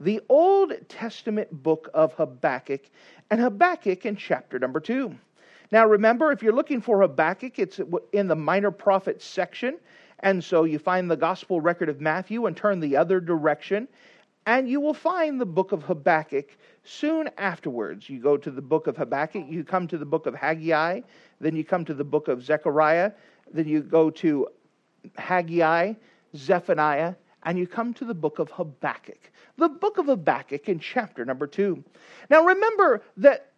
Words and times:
the 0.00 0.20
Old 0.28 0.72
Testament 0.88 1.62
book 1.62 1.90
of 1.92 2.14
Habakkuk 2.14 2.80
and 3.30 3.40
Habakkuk 3.40 4.06
in 4.06 4.16
chapter 4.16 4.58
number 4.58 4.80
2. 4.80 5.14
Now, 5.70 5.86
remember, 5.86 6.32
if 6.32 6.42
you're 6.42 6.54
looking 6.54 6.80
for 6.80 7.02
Habakkuk, 7.02 7.58
it's 7.58 7.80
in 8.12 8.26
the 8.26 8.34
minor 8.34 8.70
prophets 8.70 9.24
section. 9.24 9.78
And 10.20 10.42
so 10.42 10.64
you 10.64 10.78
find 10.78 11.10
the 11.10 11.16
gospel 11.16 11.60
record 11.60 11.88
of 11.88 12.00
Matthew 12.00 12.46
and 12.46 12.56
turn 12.56 12.80
the 12.80 12.96
other 12.96 13.20
direction, 13.20 13.88
and 14.46 14.68
you 14.68 14.80
will 14.80 14.94
find 14.94 15.40
the 15.40 15.46
book 15.46 15.72
of 15.72 15.82
Habakkuk 15.82 16.56
soon 16.84 17.30
afterwards. 17.38 18.08
You 18.10 18.20
go 18.20 18.36
to 18.36 18.50
the 18.50 18.60
book 18.60 18.86
of 18.86 18.96
Habakkuk, 18.96 19.46
you 19.48 19.64
come 19.64 19.86
to 19.88 19.96
the 19.96 20.04
book 20.04 20.26
of 20.26 20.34
Haggai, 20.34 21.00
then 21.40 21.56
you 21.56 21.64
come 21.64 21.84
to 21.86 21.94
the 21.94 22.04
book 22.04 22.28
of 22.28 22.42
Zechariah, 22.42 23.12
then 23.52 23.66
you 23.66 23.80
go 23.80 24.10
to 24.10 24.48
Haggai, 25.16 25.94
Zephaniah, 26.36 27.14
and 27.44 27.58
you 27.58 27.66
come 27.66 27.94
to 27.94 28.04
the 28.04 28.14
book 28.14 28.38
of 28.38 28.50
Habakkuk. 28.50 29.30
The 29.56 29.68
book 29.68 29.98
of 29.98 30.06
Habakkuk 30.06 30.68
in 30.68 30.78
chapter 30.78 31.24
number 31.24 31.46
two. 31.46 31.82
Now 32.28 32.44
remember 32.44 33.02
that 33.18 33.50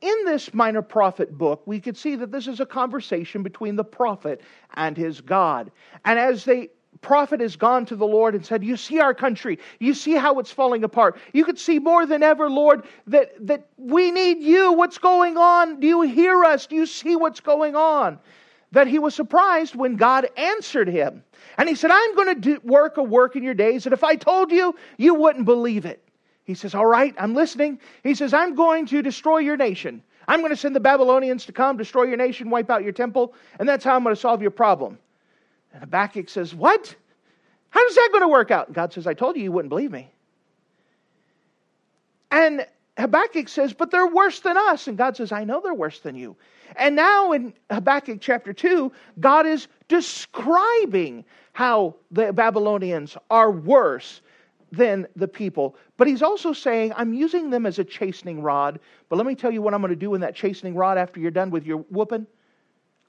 in 0.00 0.24
this 0.26 0.52
minor 0.52 0.82
prophet 0.82 1.36
book, 1.36 1.62
we 1.66 1.80
could 1.80 1.96
see 1.96 2.16
that 2.16 2.30
this 2.30 2.46
is 2.46 2.60
a 2.60 2.66
conversation 2.66 3.42
between 3.42 3.76
the 3.76 3.84
prophet 3.84 4.42
and 4.74 4.96
his 4.96 5.20
God. 5.20 5.70
And 6.04 6.18
as 6.18 6.44
the 6.44 6.68
prophet 7.00 7.40
has 7.40 7.56
gone 7.56 7.86
to 7.86 7.96
the 7.96 8.06
Lord 8.06 8.34
and 8.34 8.44
said, 8.44 8.64
You 8.64 8.76
see 8.76 9.00
our 9.00 9.14
country, 9.14 9.58
you 9.78 9.94
see 9.94 10.14
how 10.14 10.38
it's 10.38 10.50
falling 10.50 10.84
apart. 10.84 11.18
You 11.32 11.44
could 11.44 11.58
see 11.58 11.78
more 11.78 12.06
than 12.06 12.22
ever, 12.22 12.50
Lord, 12.50 12.84
that, 13.06 13.34
that 13.46 13.68
we 13.76 14.10
need 14.10 14.40
you. 14.40 14.72
What's 14.72 14.98
going 14.98 15.36
on? 15.36 15.80
Do 15.80 15.86
you 15.86 16.02
hear 16.02 16.44
us? 16.44 16.66
Do 16.66 16.76
you 16.76 16.86
see 16.86 17.16
what's 17.16 17.40
going 17.40 17.76
on? 17.76 18.18
That 18.74 18.86
he 18.86 18.98
was 18.98 19.14
surprised 19.14 19.74
when 19.74 19.96
God 19.96 20.28
answered 20.36 20.88
him. 20.88 21.24
And 21.56 21.68
he 21.68 21.74
said, 21.74 21.90
I'm 21.90 22.14
going 22.14 22.34
to 22.34 22.40
do, 22.40 22.60
work 22.64 22.96
a 22.96 23.02
work 23.02 23.36
in 23.36 23.42
your 23.42 23.54
days 23.54 23.84
that 23.84 23.92
if 23.92 24.04
I 24.04 24.16
told 24.16 24.50
you, 24.50 24.74
you 24.98 25.14
wouldn't 25.14 25.44
believe 25.44 25.86
it. 25.86 26.02
He 26.44 26.54
says, 26.54 26.74
All 26.74 26.86
right, 26.86 27.14
I'm 27.18 27.34
listening. 27.34 27.80
He 28.02 28.14
says, 28.14 28.34
I'm 28.34 28.54
going 28.54 28.86
to 28.86 29.00
destroy 29.00 29.38
your 29.38 29.56
nation. 29.56 30.02
I'm 30.26 30.40
going 30.40 30.50
to 30.50 30.56
send 30.56 30.74
the 30.74 30.80
Babylonians 30.80 31.46
to 31.46 31.52
come, 31.52 31.76
destroy 31.76 32.04
your 32.04 32.16
nation, 32.16 32.50
wipe 32.50 32.70
out 32.70 32.82
your 32.82 32.92
temple, 32.92 33.34
and 33.58 33.68
that's 33.68 33.84
how 33.84 33.94
I'm 33.94 34.02
going 34.02 34.14
to 34.14 34.20
solve 34.20 34.42
your 34.42 34.50
problem. 34.50 34.98
And 35.72 35.80
Habakkuk 35.80 36.28
says, 36.28 36.54
What? 36.54 36.94
How's 37.70 37.94
that 37.94 38.08
going 38.12 38.22
to 38.22 38.28
work 38.28 38.50
out? 38.50 38.72
God 38.72 38.92
says, 38.92 39.06
I 39.06 39.14
told 39.14 39.36
you 39.36 39.42
you 39.42 39.52
wouldn't 39.52 39.70
believe 39.70 39.90
me. 39.90 40.10
And 42.30 42.66
Habakkuk 42.96 43.48
says, 43.48 43.72
But 43.72 43.90
they're 43.90 44.06
worse 44.06 44.40
than 44.40 44.56
us. 44.56 44.86
And 44.86 44.96
God 44.96 45.16
says, 45.16 45.32
I 45.32 45.44
know 45.44 45.60
they're 45.60 45.74
worse 45.74 46.00
than 46.00 46.14
you. 46.14 46.36
And 46.76 46.96
now 46.96 47.32
in 47.32 47.52
Habakkuk 47.70 48.20
chapter 48.20 48.52
2, 48.52 48.92
God 49.20 49.46
is 49.46 49.68
describing 49.88 51.24
how 51.52 51.96
the 52.10 52.32
Babylonians 52.32 53.16
are 53.30 53.50
worse 53.50 54.20
than 54.72 55.06
the 55.14 55.28
people. 55.28 55.76
But 55.96 56.08
he's 56.08 56.22
also 56.22 56.52
saying, 56.52 56.92
I'm 56.96 57.14
using 57.14 57.50
them 57.50 57.66
as 57.66 57.78
a 57.78 57.84
chastening 57.84 58.42
rod. 58.42 58.80
But 59.08 59.16
let 59.16 59.26
me 59.26 59.34
tell 59.34 59.50
you 59.50 59.62
what 59.62 59.74
I'm 59.74 59.80
going 59.80 59.90
to 59.90 59.96
do 59.96 60.14
in 60.14 60.20
that 60.22 60.34
chastening 60.34 60.74
rod 60.74 60.98
after 60.98 61.20
you're 61.20 61.30
done 61.30 61.50
with 61.50 61.64
your 61.64 61.78
whooping. 61.78 62.26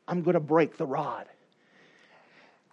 I'm 0.07 0.21
going 0.21 0.35
to 0.35 0.39
break 0.39 0.77
the 0.77 0.85
rod. 0.85 1.25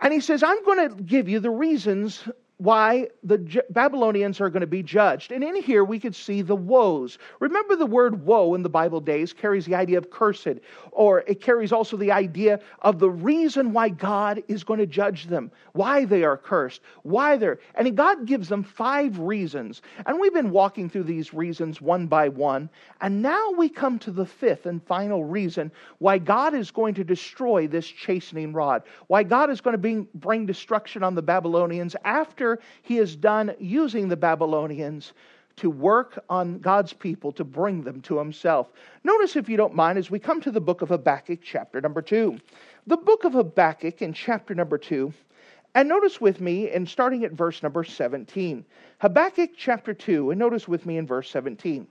And 0.01 0.13
he 0.13 0.21
says, 0.21 0.43
I'm 0.43 0.63
going 0.65 0.89
to 0.89 1.03
give 1.03 1.29
you 1.29 1.41
the 1.41 1.51
reasons 1.51 2.23
why 2.63 3.09
the 3.25 3.65
Babylonians 3.71 4.41
are 4.41 4.49
going 4.49 4.61
to 4.61 4.69
be 4.69 4.85
judged. 4.85 5.33
And 5.33 5.43
in 5.43 5.57
here 5.57 5.83
we 5.83 5.99
could 5.99 6.15
see 6.15 6.43
the 6.43 6.55
woes. 6.55 7.19
Remember 7.41 7.75
the 7.75 7.87
word 7.87 8.25
woe 8.25 8.55
in 8.55 8.63
the 8.63 8.69
Bible 8.69 9.01
days 9.01 9.33
carries 9.33 9.67
the 9.67 9.75
idea 9.75 9.99
of 9.99 10.11
cursed, 10.11 10.61
or 10.93 11.25
it 11.27 11.41
carries 11.41 11.73
also 11.73 11.97
the 11.97 12.13
idea 12.13 12.61
of 12.83 13.01
the 13.01 13.11
reason 13.11 13.73
why 13.73 13.89
God 13.89 14.45
is 14.47 14.63
going 14.63 14.79
to 14.79 14.87
judge 14.87 15.27
them, 15.27 15.51
why 15.73 16.05
they 16.05 16.23
are 16.23 16.37
cursed, 16.37 16.83
why 17.03 17.37
they're. 17.37 17.59
And 17.75 17.97
God 17.97 18.27
gives 18.27 18.49
them 18.49 18.63
five 18.63 19.19
reasons. 19.19 19.83
And 20.07 20.21
we've 20.21 20.33
been 20.33 20.51
walking 20.51 20.89
through 20.89 21.05
these 21.05 21.35
reasons 21.35 21.81
one 21.81 22.07
by 22.07 22.29
one. 22.29 22.71
And 23.01 23.23
now 23.23 23.51
we 23.51 23.69
come 23.71 23.99
to 24.01 24.13
the 24.13 24.27
fifth 24.27 24.67
and 24.67 24.81
final 24.87 25.25
reason 25.25 25.73
why 25.99 26.19
God 26.19 26.55
is 26.55 26.71
going 26.71 26.95
to 26.95 27.03
destroy 27.03 27.67
this 27.67 27.89
chastening 27.89 28.53
rod, 28.53 28.85
why 29.09 29.25
God 29.25 29.51
is 29.51 29.61
going 29.61 29.81
to 29.83 30.07
bring 30.15 30.47
destruction 30.47 31.03
on 31.03 31.17
the 31.17 31.23
Babylonians 31.23 31.97
after 32.05 32.52
he 32.83 32.99
is 32.99 33.17
done 33.17 33.55
using 33.59 34.09
the 34.09 34.17
Babylonians 34.17 35.13
to 35.57 35.71
work 35.71 36.23
on 36.29 36.59
God's 36.59 36.93
people 36.93 37.33
to 37.33 37.45
bring 37.45 37.83
them 37.83 38.01
to 38.03 38.19
himself. 38.19 38.73
Notice, 39.05 39.37
if 39.37 39.49
you 39.49 39.57
don't 39.57 39.75
mind, 39.75 39.99
as 39.99 40.11
we 40.11 40.19
come 40.19 40.41
to 40.41 40.51
the 40.51 40.61
book 40.61 40.83
of 40.83 40.89
Habakkuk, 40.89 41.41
chapter 41.43 41.81
number 41.81 42.03
2. 42.03 42.39
The 42.87 42.97
book 42.97 43.25
of 43.25 43.35
Habakkuk 43.35 44.03
in 44.03 44.13
chapter 44.13 44.55
number 44.55 44.79
2, 44.79 45.13
and 45.75 45.89
notice 45.89 46.21
with 46.21 46.41
me, 46.41 46.71
and 46.71 46.89
starting 46.89 47.25
at 47.25 47.33
verse 47.33 47.63
number 47.63 47.85
17. 47.85 48.65
Habakkuk 48.99 49.51
chapter 49.57 49.95
2, 49.95 50.31
and 50.31 50.39
notice 50.39 50.69
with 50.69 50.85
me 50.85 50.99
in 50.99 51.07
verse 51.07 51.31
17. 51.31 51.87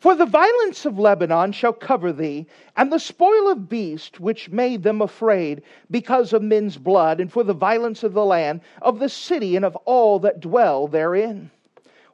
For 0.00 0.14
the 0.14 0.26
violence 0.26 0.86
of 0.86 0.96
Lebanon 0.96 1.50
shall 1.50 1.72
cover 1.72 2.12
thee, 2.12 2.46
and 2.76 2.92
the 2.92 3.00
spoil 3.00 3.50
of 3.50 3.68
beast 3.68 4.20
which 4.20 4.48
made 4.48 4.84
them 4.84 5.02
afraid 5.02 5.62
because 5.90 6.32
of 6.32 6.40
men's 6.40 6.76
blood, 6.76 7.20
and 7.20 7.32
for 7.32 7.42
the 7.42 7.52
violence 7.52 8.04
of 8.04 8.12
the 8.12 8.24
land, 8.24 8.60
of 8.80 9.00
the 9.00 9.08
city, 9.08 9.56
and 9.56 9.64
of 9.64 9.74
all 9.86 10.20
that 10.20 10.38
dwell 10.38 10.86
therein. 10.86 11.50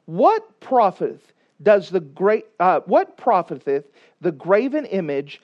What 0.05 0.59
profiteth 0.59 1.31
does 1.61 1.91
the 1.91 1.99
great 1.99 2.47
uh, 2.59 2.79
what 2.87 3.17
profiteth 3.17 3.85
the 4.19 4.31
graven 4.31 4.85
image 4.85 5.39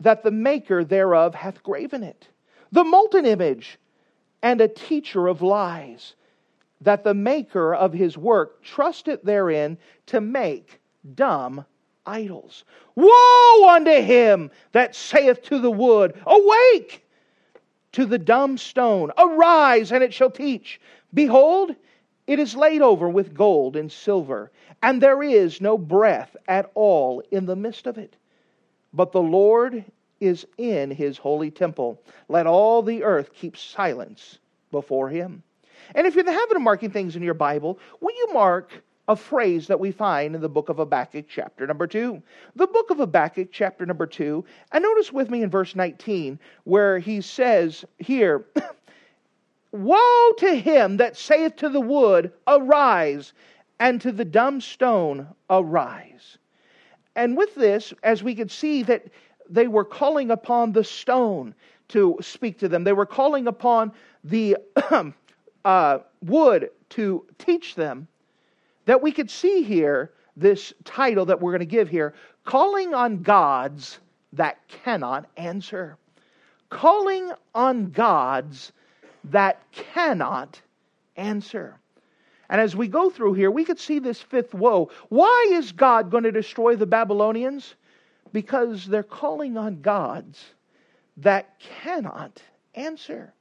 that 0.00 0.24
the 0.24 0.32
maker 0.32 0.82
thereof 0.82 1.36
hath 1.36 1.62
graven 1.62 2.02
it? 2.02 2.26
The 2.72 2.82
molten 2.82 3.24
image 3.24 3.78
and 4.42 4.60
a 4.60 4.66
teacher 4.66 5.28
of 5.28 5.42
lies, 5.42 6.16
that 6.80 7.04
the 7.04 7.14
maker 7.14 7.72
of 7.72 7.92
his 7.92 8.18
work 8.18 8.64
trusteth 8.64 9.22
therein 9.22 9.78
to 10.06 10.20
make 10.20 10.80
dumb 11.14 11.64
idols. 12.06 12.64
Woe 12.94 13.68
unto 13.68 14.00
him 14.02 14.50
that 14.72 14.94
saith 14.94 15.42
to 15.44 15.58
the 15.58 15.70
wood, 15.70 16.14
Awake! 16.26 17.04
To 17.92 18.04
the 18.04 18.18
dumb 18.18 18.58
stone, 18.58 19.12
Arise, 19.16 19.92
and 19.92 20.02
it 20.02 20.12
shall 20.12 20.30
teach. 20.30 20.80
Behold, 21.12 21.74
it 22.26 22.38
is 22.38 22.56
laid 22.56 22.82
over 22.82 23.08
with 23.08 23.34
gold 23.34 23.76
and 23.76 23.90
silver, 23.90 24.50
and 24.82 25.00
there 25.00 25.22
is 25.22 25.60
no 25.60 25.78
breath 25.78 26.36
at 26.48 26.70
all 26.74 27.22
in 27.30 27.46
the 27.46 27.56
midst 27.56 27.86
of 27.86 27.98
it. 27.98 28.16
But 28.92 29.12
the 29.12 29.22
Lord 29.22 29.84
is 30.20 30.46
in 30.58 30.90
his 30.90 31.18
holy 31.18 31.50
temple. 31.50 32.00
Let 32.28 32.46
all 32.46 32.82
the 32.82 33.02
earth 33.02 33.32
keep 33.34 33.56
silence 33.56 34.38
before 34.70 35.08
him. 35.08 35.42
And 35.94 36.06
if 36.06 36.14
you're 36.14 36.20
in 36.20 36.26
the 36.26 36.32
habit 36.32 36.56
of 36.56 36.62
marking 36.62 36.90
things 36.90 37.14
in 37.14 37.22
your 37.22 37.34
Bible, 37.34 37.78
will 38.00 38.14
you 38.14 38.32
mark 38.32 38.82
a 39.08 39.16
phrase 39.16 39.66
that 39.66 39.80
we 39.80 39.90
find 39.90 40.34
in 40.34 40.40
the 40.40 40.48
book 40.48 40.68
of 40.68 40.78
Habakkuk, 40.78 41.26
chapter 41.28 41.66
number 41.66 41.86
2. 41.86 42.22
The 42.56 42.66
book 42.66 42.90
of 42.90 42.98
Habakkuk, 42.98 43.48
chapter 43.52 43.84
number 43.84 44.06
2, 44.06 44.44
and 44.72 44.82
notice 44.82 45.12
with 45.12 45.30
me 45.30 45.42
in 45.42 45.50
verse 45.50 45.76
19 45.76 46.38
where 46.64 46.98
he 46.98 47.20
says 47.20 47.84
here, 47.98 48.46
Woe 49.72 50.32
to 50.38 50.54
him 50.54 50.96
that 50.98 51.16
saith 51.16 51.56
to 51.56 51.68
the 51.68 51.80
wood, 51.80 52.32
Arise, 52.46 53.32
and 53.78 54.00
to 54.00 54.12
the 54.12 54.24
dumb 54.24 54.60
stone, 54.60 55.26
Arise. 55.50 56.38
And 57.16 57.36
with 57.36 57.54
this, 57.54 57.92
as 58.02 58.22
we 58.22 58.34
could 58.34 58.50
see 58.50 58.82
that 58.84 59.06
they 59.48 59.66
were 59.66 59.84
calling 59.84 60.30
upon 60.30 60.72
the 60.72 60.84
stone 60.84 61.54
to 61.88 62.16
speak 62.20 62.58
to 62.60 62.68
them, 62.68 62.84
they 62.84 62.92
were 62.92 63.06
calling 63.06 63.46
upon 63.46 63.92
the 64.22 64.56
uh, 65.64 65.98
wood 66.22 66.70
to 66.90 67.26
teach 67.38 67.74
them 67.74 68.08
that 68.86 69.02
we 69.02 69.12
could 69.12 69.30
see 69.30 69.62
here 69.62 70.12
this 70.36 70.72
title 70.84 71.26
that 71.26 71.40
we're 71.40 71.52
going 71.52 71.60
to 71.60 71.66
give 71.66 71.88
here 71.88 72.14
calling 72.44 72.94
on 72.94 73.22
gods 73.22 73.98
that 74.32 74.58
cannot 74.68 75.26
answer. 75.36 75.96
Calling 76.70 77.32
on 77.54 77.90
gods 77.90 78.72
that 79.24 79.60
cannot 79.72 80.60
answer. 81.16 81.78
And 82.50 82.60
as 82.60 82.76
we 82.76 82.88
go 82.88 83.10
through 83.10 83.34
here, 83.34 83.50
we 83.50 83.64
could 83.64 83.78
see 83.78 83.98
this 83.98 84.20
fifth 84.20 84.54
woe. 84.54 84.90
Why 85.08 85.48
is 85.52 85.72
God 85.72 86.10
going 86.10 86.24
to 86.24 86.32
destroy 86.32 86.76
the 86.76 86.86
Babylonians? 86.86 87.74
Because 88.32 88.86
they're 88.86 89.02
calling 89.02 89.56
on 89.56 89.80
gods 89.80 90.44
that 91.18 91.58
cannot 91.58 92.42
answer. 92.74 93.32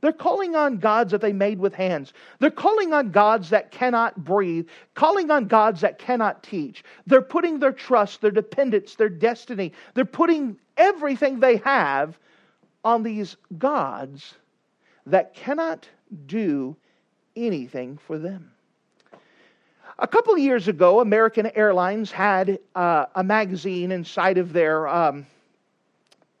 They're 0.00 0.12
calling 0.12 0.56
on 0.56 0.78
gods 0.78 1.12
that 1.12 1.20
they 1.20 1.32
made 1.32 1.58
with 1.58 1.74
hands. 1.74 2.12
They're 2.38 2.50
calling 2.50 2.92
on 2.92 3.10
gods 3.10 3.50
that 3.50 3.70
cannot 3.70 4.24
breathe, 4.24 4.68
calling 4.94 5.30
on 5.30 5.46
gods 5.46 5.80
that 5.82 5.98
cannot 5.98 6.42
teach. 6.42 6.84
They're 7.06 7.20
putting 7.20 7.58
their 7.58 7.72
trust, 7.72 8.20
their 8.20 8.30
dependence, 8.30 8.94
their 8.94 9.08
destiny, 9.08 9.72
they're 9.94 10.04
putting 10.04 10.56
everything 10.76 11.40
they 11.40 11.56
have 11.58 12.18
on 12.84 13.02
these 13.02 13.36
gods 13.58 14.34
that 15.06 15.34
cannot 15.34 15.88
do 16.26 16.76
anything 17.36 17.98
for 18.06 18.18
them. 18.18 18.50
A 19.98 20.06
couple 20.06 20.32
of 20.32 20.38
years 20.38 20.66
ago, 20.66 21.00
American 21.00 21.50
Airlines 21.54 22.10
had 22.10 22.58
uh, 22.74 23.06
a 23.14 23.22
magazine 23.22 23.92
inside 23.92 24.38
of 24.38 24.52
their 24.54 24.88
um, 24.88 25.26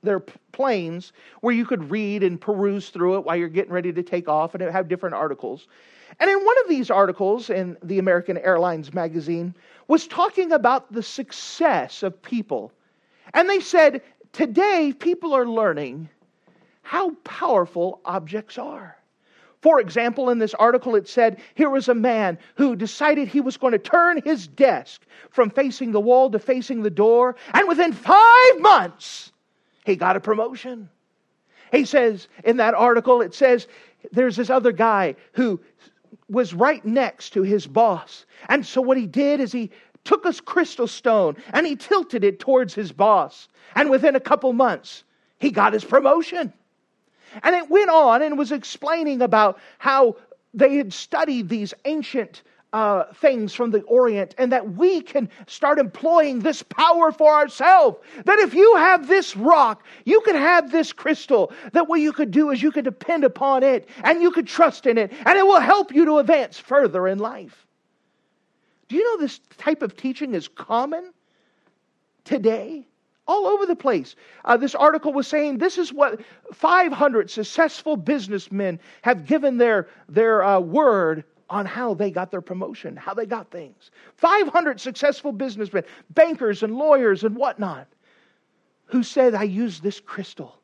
their 0.02 0.20
planes 0.52 1.12
where 1.40 1.54
you 1.54 1.64
could 1.66 1.90
read 1.90 2.22
and 2.22 2.40
peruse 2.40 2.90
through 2.90 3.16
it 3.16 3.24
while 3.24 3.36
you're 3.36 3.48
getting 3.48 3.72
ready 3.72 3.92
to 3.92 4.02
take 4.02 4.28
off, 4.28 4.54
and 4.54 4.62
it 4.62 4.72
had 4.72 4.88
different 4.88 5.14
articles. 5.14 5.68
And 6.18 6.30
in 6.30 6.44
one 6.44 6.56
of 6.62 6.68
these 6.68 6.90
articles 6.90 7.50
in 7.50 7.76
the 7.82 7.98
American 7.98 8.36
Airlines 8.38 8.92
magazine 8.92 9.54
was 9.88 10.06
talking 10.06 10.52
about 10.52 10.92
the 10.92 11.02
success 11.02 12.02
of 12.02 12.20
people. 12.22 12.72
And 13.34 13.48
they 13.48 13.60
said, 13.60 14.02
today 14.32 14.92
people 14.98 15.34
are 15.34 15.46
learning 15.46 16.08
how 16.82 17.10
powerful 17.24 18.00
objects 18.04 18.58
are. 18.58 18.96
For 19.60 19.78
example, 19.78 20.30
in 20.30 20.38
this 20.38 20.54
article, 20.54 20.94
it 20.96 21.06
said 21.06 21.38
here 21.54 21.68
was 21.68 21.88
a 21.88 21.94
man 21.94 22.38
who 22.54 22.74
decided 22.74 23.28
he 23.28 23.42
was 23.42 23.58
going 23.58 23.72
to 23.72 23.78
turn 23.78 24.22
his 24.22 24.48
desk 24.48 25.02
from 25.28 25.50
facing 25.50 25.92
the 25.92 26.00
wall 26.00 26.30
to 26.30 26.38
facing 26.38 26.82
the 26.82 26.90
door, 26.90 27.36
and 27.52 27.68
within 27.68 27.92
five 27.92 28.58
months, 28.58 29.32
he 29.84 29.96
got 29.96 30.16
a 30.16 30.20
promotion. 30.20 30.88
He 31.72 31.84
says 31.84 32.28
in 32.44 32.56
that 32.58 32.74
article, 32.74 33.20
it 33.20 33.34
says 33.34 33.68
there's 34.12 34.36
this 34.36 34.50
other 34.50 34.72
guy 34.72 35.16
who 35.32 35.60
was 36.28 36.54
right 36.54 36.84
next 36.84 37.30
to 37.30 37.42
his 37.42 37.66
boss. 37.66 38.26
And 38.48 38.64
so 38.64 38.80
what 38.80 38.96
he 38.96 39.06
did 39.06 39.40
is 39.40 39.52
he 39.52 39.70
took 40.04 40.24
a 40.24 40.32
crystal 40.32 40.86
stone 40.86 41.36
and 41.52 41.66
he 41.66 41.76
tilted 41.76 42.24
it 42.24 42.40
towards 42.40 42.74
his 42.74 42.92
boss. 42.92 43.48
And 43.74 43.90
within 43.90 44.16
a 44.16 44.20
couple 44.20 44.52
months, 44.52 45.04
he 45.38 45.50
got 45.50 45.72
his 45.72 45.84
promotion. 45.84 46.52
And 47.42 47.54
it 47.54 47.70
went 47.70 47.90
on 47.90 48.22
and 48.22 48.36
was 48.36 48.52
explaining 48.52 49.22
about 49.22 49.58
how 49.78 50.16
they 50.52 50.76
had 50.76 50.92
studied 50.92 51.48
these 51.48 51.72
ancient 51.84 52.42
uh, 52.72 53.04
things 53.14 53.52
from 53.52 53.70
the 53.70 53.80
Orient, 53.82 54.34
and 54.38 54.52
that 54.52 54.74
we 54.74 55.00
can 55.00 55.28
start 55.46 55.78
employing 55.78 56.40
this 56.40 56.62
power 56.62 57.10
for 57.10 57.32
ourselves. 57.32 57.98
That 58.24 58.38
if 58.38 58.54
you 58.54 58.76
have 58.76 59.08
this 59.08 59.36
rock, 59.36 59.84
you 60.04 60.20
could 60.20 60.36
have 60.36 60.70
this 60.70 60.92
crystal, 60.92 61.52
that 61.72 61.88
what 61.88 62.00
you 62.00 62.12
could 62.12 62.30
do 62.30 62.50
is 62.50 62.62
you 62.62 62.70
could 62.70 62.84
depend 62.84 63.24
upon 63.24 63.62
it 63.62 63.88
and 64.04 64.22
you 64.22 64.30
could 64.30 64.46
trust 64.46 64.86
in 64.86 64.98
it, 64.98 65.12
and 65.26 65.38
it 65.38 65.46
will 65.46 65.60
help 65.60 65.92
you 65.92 66.04
to 66.04 66.18
advance 66.18 66.58
further 66.58 67.08
in 67.08 67.18
life. 67.18 67.66
Do 68.88 68.96
you 68.96 69.04
know 69.04 69.20
this 69.20 69.40
type 69.58 69.82
of 69.82 69.96
teaching 69.96 70.34
is 70.34 70.48
common 70.48 71.12
today? 72.24 72.86
all 73.30 73.46
over 73.46 73.64
the 73.64 73.76
place. 73.76 74.16
Uh, 74.44 74.56
this 74.56 74.74
article 74.74 75.12
was 75.12 75.28
saying 75.28 75.56
this 75.56 75.78
is 75.78 75.92
what 75.92 76.20
500 76.52 77.30
successful 77.30 77.96
businessmen 77.96 78.80
have 79.02 79.24
given 79.24 79.56
their, 79.56 79.88
their 80.08 80.42
uh, 80.42 80.58
word 80.58 81.22
on 81.50 81.66
how 81.66 81.94
they 81.94 82.10
got 82.10 82.30
their 82.30 82.40
promotion, 82.40 82.96
how 82.96 83.12
they 83.12 83.26
got 83.26 83.50
things. 83.50 83.90
500 84.16 84.80
successful 84.80 85.32
businessmen, 85.32 85.82
bankers 86.10 86.62
and 86.62 86.76
lawyers 86.76 87.24
and 87.24 87.36
whatnot, 87.36 87.88
who 88.86 89.02
said, 89.02 89.34
I 89.34 89.42
used 89.42 89.82
this 89.82 90.00
crystal. 90.00 90.56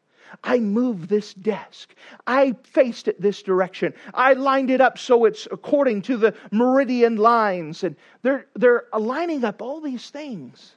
I 0.42 0.58
moved 0.58 1.08
this 1.08 1.34
desk. 1.34 1.94
I 2.26 2.54
faced 2.64 3.08
it 3.08 3.20
this 3.20 3.42
direction. 3.42 3.94
I 4.14 4.32
lined 4.32 4.70
it 4.70 4.80
up 4.80 4.98
so 4.98 5.24
it's 5.24 5.46
according 5.50 6.02
to 6.02 6.16
the 6.16 6.34
meridian 6.50 7.16
lines. 7.16 7.84
And 7.84 7.96
they're, 8.22 8.46
they're 8.54 8.84
lining 8.96 9.44
up 9.44 9.62
all 9.62 9.80
these 9.80 10.10
things 10.10 10.74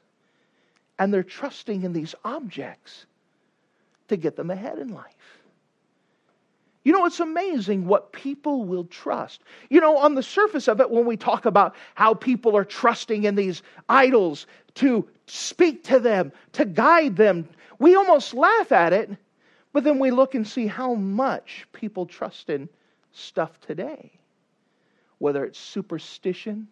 and 0.98 1.14
they're 1.14 1.24
trusting 1.24 1.84
in 1.84 1.94
these 1.94 2.14
objects 2.24 3.06
to 4.10 4.18
get 4.18 4.36
them 4.36 4.52
ahead 4.52 4.80
in 4.80 4.90
life. 4.90 5.38
You 6.89 6.94
know, 6.94 7.06
it's 7.06 7.19
amazing 7.19 7.86
what 7.86 8.12
people 8.13 8.65
will 8.65 8.86
trust. 8.86 9.44
You 9.69 9.80
know, 9.80 9.97
on 9.97 10.15
the 10.15 10.24
surface 10.24 10.68
of 10.68 10.81
it, 10.81 10.89
when 10.89 11.06
we 11.06 11.18
talk 11.18 11.45
about 11.45 11.75
how 11.94 12.15
people 12.15 12.57
are 12.57 12.65
trusting 12.65 13.25
in 13.25 13.36
these 13.36 13.62
idols 13.88 14.47
to 14.74 15.07
speak 15.27 15.83
to 15.83 16.00
them, 16.00 16.31
to 16.53 16.65
guide 16.65 17.15
them, 17.15 17.47
we 17.77 17.94
almost 17.94 18.33
laugh 18.33 18.71
at 18.71 18.91
it, 18.91 19.12
but 19.71 19.83
then 19.83 20.00
we 20.00 20.09
look 20.09 20.33
and 20.33 20.47
see 20.47 20.65
how 20.65 20.95
much 20.95 21.68
people 21.74 22.07
trust 22.07 22.50
in 22.50 22.68
stuff 23.12 23.62
today. 23.62 24.12
Whether 25.19 25.45
it's 25.45 25.59
superstition, 25.59 26.69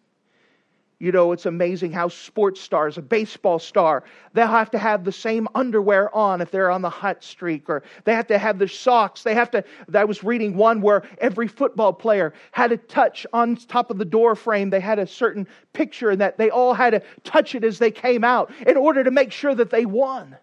you 1.00 1.12
know, 1.12 1.30
it's 1.30 1.46
amazing 1.46 1.92
how 1.92 2.08
sports 2.08 2.60
stars, 2.60 2.98
a 2.98 3.02
baseball 3.02 3.60
star, 3.60 4.02
they'll 4.32 4.48
have 4.48 4.70
to 4.72 4.78
have 4.78 5.04
the 5.04 5.12
same 5.12 5.46
underwear 5.54 6.12
on 6.14 6.40
if 6.40 6.50
they're 6.50 6.72
on 6.72 6.82
the 6.82 6.90
hot 6.90 7.22
streak, 7.22 7.68
or 7.70 7.84
they 8.04 8.12
have 8.12 8.26
to 8.26 8.38
have 8.38 8.58
their 8.58 8.66
socks. 8.66 9.22
They 9.22 9.34
have 9.34 9.50
to. 9.52 9.62
I 9.94 10.04
was 10.04 10.24
reading 10.24 10.56
one 10.56 10.80
where 10.80 11.04
every 11.18 11.46
football 11.46 11.92
player 11.92 12.34
had 12.50 12.72
a 12.72 12.76
touch 12.76 13.26
on 13.32 13.54
top 13.54 13.92
of 13.92 13.98
the 13.98 14.04
door 14.04 14.34
frame. 14.34 14.70
They 14.70 14.80
had 14.80 14.98
a 14.98 15.06
certain 15.06 15.46
picture, 15.72 16.10
and 16.10 16.20
that 16.20 16.36
they 16.36 16.50
all 16.50 16.74
had 16.74 16.90
to 16.90 17.02
touch 17.22 17.54
it 17.54 17.62
as 17.62 17.78
they 17.78 17.92
came 17.92 18.24
out 18.24 18.50
in 18.66 18.76
order 18.76 19.04
to 19.04 19.12
make 19.12 19.30
sure 19.30 19.54
that 19.54 19.70
they 19.70 19.86
won. 19.86 20.36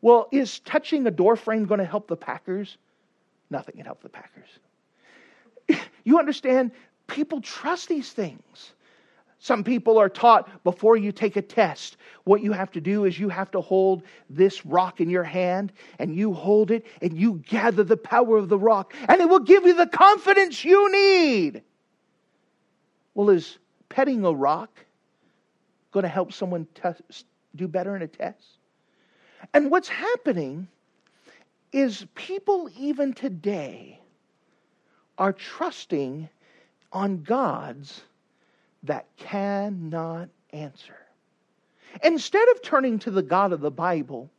Well, 0.00 0.28
is 0.32 0.60
touching 0.60 1.06
a 1.06 1.10
door 1.10 1.36
frame 1.36 1.66
going 1.66 1.80
to 1.80 1.84
help 1.84 2.08
the 2.08 2.16
Packers? 2.16 2.78
Nothing 3.50 3.76
can 3.76 3.84
help 3.84 4.02
the 4.02 4.08
Packers. 4.08 4.48
You 6.04 6.20
understand? 6.20 6.70
People 7.08 7.40
trust 7.40 7.88
these 7.88 8.12
things. 8.12 8.72
Some 9.38 9.64
people 9.64 9.98
are 9.98 10.08
taught 10.08 10.64
before 10.64 10.96
you 10.96 11.12
take 11.12 11.36
a 11.36 11.42
test, 11.42 11.98
what 12.24 12.42
you 12.42 12.52
have 12.52 12.70
to 12.72 12.80
do 12.80 13.04
is 13.04 13.18
you 13.18 13.28
have 13.28 13.50
to 13.52 13.60
hold 13.60 14.02
this 14.30 14.64
rock 14.64 15.00
in 15.00 15.10
your 15.10 15.22
hand 15.22 15.72
and 15.98 16.16
you 16.16 16.32
hold 16.32 16.70
it 16.70 16.86
and 17.02 17.16
you 17.16 17.42
gather 17.46 17.84
the 17.84 17.96
power 17.96 18.36
of 18.36 18.48
the 18.48 18.58
rock 18.58 18.94
and 19.08 19.20
it 19.20 19.28
will 19.28 19.40
give 19.40 19.64
you 19.64 19.74
the 19.74 19.86
confidence 19.86 20.64
you 20.64 20.90
need. 20.90 21.62
Well, 23.14 23.30
is 23.30 23.58
petting 23.88 24.24
a 24.24 24.32
rock 24.32 24.84
going 25.92 26.02
to 26.02 26.08
help 26.08 26.32
someone 26.32 26.66
do 27.54 27.68
better 27.68 27.94
in 27.94 28.02
a 28.02 28.08
test? 28.08 28.58
And 29.54 29.70
what's 29.70 29.88
happening 29.88 30.66
is 31.72 32.06
people 32.14 32.70
even 32.78 33.12
today 33.12 34.00
are 35.18 35.32
trusting 35.32 36.28
on 36.92 37.22
gods 37.22 38.02
that 38.84 39.06
cannot 39.16 40.28
answer. 40.52 40.96
Instead 42.02 42.48
of 42.50 42.62
turning 42.62 42.98
to 43.00 43.10
the 43.10 43.22
God 43.22 43.52
of 43.52 43.60
the 43.60 43.70
Bible, 43.70 44.30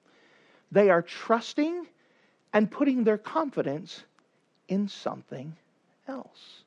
they 0.72 0.90
are 0.90 1.02
trusting 1.02 1.88
and 2.54 2.70
putting 2.70 3.04
their 3.04 3.18
confidence 3.18 4.04
in 4.68 4.88
something 4.88 5.56
else. 6.08 6.64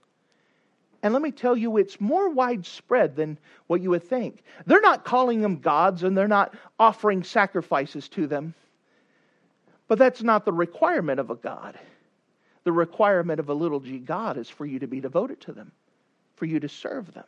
And 1.03 1.15
let 1.15 1.23
me 1.23 1.31
tell 1.31 1.57
you, 1.57 1.79
it's 1.79 2.01
more 2.01 2.29
widespread 2.29 3.17
than 3.17 3.39
what 3.69 3.81
you 3.81 3.91
would 3.91 4.05
think. 4.05 4.43
They're 4.67 4.81
not 4.83 5.05
calling 5.05 5.41
them 5.41 5.59
gods 5.59 6.03
and 6.03 6.17
they're 6.17 6.29
not 6.29 6.55
offering 6.79 7.23
sacrifices 7.23 8.09
to 8.11 8.27
them. 8.27 8.55
But 9.89 9.99
that's 9.99 10.23
not 10.23 10.45
the 10.45 10.53
requirement 10.53 11.19
of 11.19 11.31
a 11.31 11.37
God. 11.37 11.79
The 12.65 12.73
requirement 12.73 13.41
of 13.41 13.49
a 13.49 13.55
little 13.55 13.81
g 13.81 13.99
God 13.99 14.37
is 14.37 14.51
for 14.51 14.67
you 14.67 14.79
to 14.81 14.87
be 14.87 15.01
devoted 15.01 15.41
to 15.43 15.53
them, 15.53 15.73
for 16.37 16.45
you 16.45 16.61
to 16.61 16.69
serve 16.69 17.13
them 17.15 17.25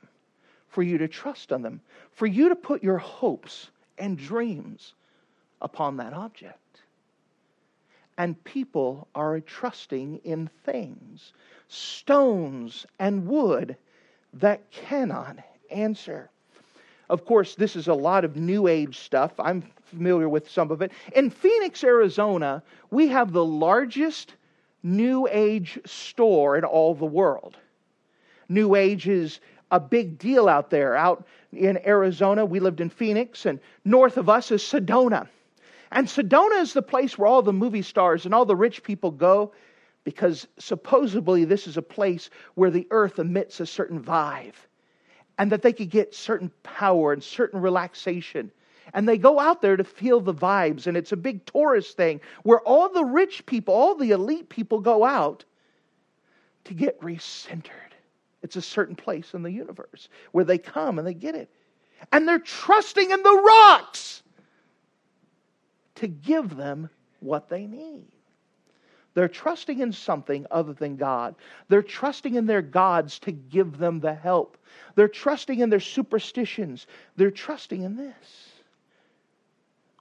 for 0.73 0.83
you 0.83 0.99
to 0.99 1.07
trust 1.07 1.52
on 1.52 1.61
them, 1.61 1.81
for 2.12 2.26
you 2.26 2.49
to 2.49 2.57
put 2.57 2.83
your 2.83 2.99
hopes 2.99 3.71
and 3.99 4.17
dreams 4.17 4.95
upon 5.61 5.99
that 5.99 6.14
object. 6.14 6.59
And 8.17 8.43
people 8.45 9.07
are 9.14 9.41
trusting 9.41 10.21
in 10.25 10.49
things, 10.64 11.35
stones 11.69 12.87
and 12.99 13.26
wood 13.26 13.76
that 14.35 14.71
cannot 14.71 15.37
answer. 15.71 16.31
Of 17.11 17.26
course, 17.26 17.55
this 17.55 17.76
is 17.76 17.88
a 17.88 17.95
lot 17.95 18.25
of 18.25 18.37
New 18.37 18.67
Age 18.67 18.99
stuff. 18.99 19.33
I'm 19.38 19.62
familiar 19.85 20.29
with 20.29 20.50
some 20.50 20.71
of 20.71 20.81
it. 20.81 20.93
In 21.14 21.29
Phoenix, 21.29 21.85
Arizona, 21.85 22.62
we 22.91 23.09
have 23.09 23.33
the 23.33 23.45
largest 23.45 24.35
New 24.83 25.29
Age 25.31 25.79
store 25.85 26.57
in 26.57 26.64
all 26.64 26.95
the 26.95 27.05
world. 27.05 27.59
New 28.49 28.75
Age 28.75 29.09
is 29.09 29.41
a 29.73 29.81
big 29.81 30.19
deal 30.19 30.49
out 30.49 30.71
there. 30.71 30.95
Out 30.95 31.26
in 31.52 31.79
Arizona, 31.85 32.45
we 32.45 32.61
lived 32.61 32.81
in 32.81 32.91
Phoenix, 32.91 33.47
and 33.47 33.59
north 33.85 34.19
of 34.19 34.29
us 34.29 34.52
is 34.52 34.62
Sedona. 34.62 35.26
And 35.91 36.07
Sedona 36.07 36.61
is 36.61 36.75
the 36.75 36.83
place 36.83 37.19
where 37.19 37.26
all 37.26 37.43
the 37.43 37.52
movie 37.52 37.83
stars 37.83 38.25
and 38.25 38.35
all 38.35 38.45
the 38.45 38.55
rich 38.55 38.83
people 38.83 39.11
go 39.11 39.52
because 40.05 40.47
supposedly 40.59 41.45
this 41.45 41.67
is 41.67 41.76
a 41.76 41.83
place 41.83 42.31
where 42.55 42.71
the 42.71 42.87
earth 42.91 43.19
emits 43.19 43.61
a 43.61 43.67
certain 43.67 44.02
vibe 44.02 44.55
and 45.38 45.52
that 45.52 45.62
they 45.62 45.73
could 45.73 45.91
get 45.91 46.14
certain 46.14 46.50
power 46.62 47.12
and 47.12 47.23
certain 47.23 47.61
relaxation. 47.61 48.50
And 48.95 49.09
they 49.09 49.17
go 49.17 49.38
out 49.38 49.62
there 49.62 49.76
to 49.76 49.85
feel 49.85 50.21
the 50.21 50.35
vibes, 50.35 50.87
and 50.87 50.97
it's 50.97 51.12
a 51.12 51.17
big 51.17 51.47
tourist 51.47 51.97
thing 51.97 52.21
where 52.43 52.61
all 52.61 52.88
the 52.88 53.05
rich 53.05 53.47
people, 53.47 53.75
all 53.75 53.95
the 53.95 54.11
elite 54.11 54.49
people 54.49 54.81
go 54.81 55.05
out 55.05 55.45
to 56.64 56.75
get 56.75 57.00
recentered. 57.00 57.92
It's 58.43 58.57
a 58.57 58.63
certain 58.63 58.97
place 58.97 59.35
in 59.35 59.43
the 59.43 59.51
universe 59.51 60.09
where 60.33 60.45
they 60.45 60.59
come 60.59 60.99
and 60.99 61.07
they 61.07 61.15
get 61.15 61.35
it. 61.35 61.51
And 62.11 62.27
they're 62.27 62.39
trusting 62.39 63.11
in 63.11 63.23
the 63.23 63.43
rocks 63.47 64.23
to 65.97 66.09
give 66.09 66.57
them 66.57 66.91
what 67.21 67.49
they 67.49 67.67
need. 67.67 68.09
They're 69.15 69.29
trusting 69.29 69.79
in 69.79 69.93
something 69.93 70.47
other 70.51 70.73
than 70.73 70.97
God. 70.97 71.35
They're 71.69 71.83
trusting 71.83 72.35
in 72.35 72.47
their 72.47 72.63
gods 72.63 73.19
to 73.21 73.33
give 73.33 73.79
them 73.79 74.01
the 74.01 74.15
help. 74.15 74.57
They're 74.95 75.07
trusting 75.07 75.61
in 75.61 75.71
their 75.71 75.81
superstitions. 75.81 76.87
They're 77.17 77.31
trusting 77.31 77.83
in 77.83 77.97
this. 77.97 78.53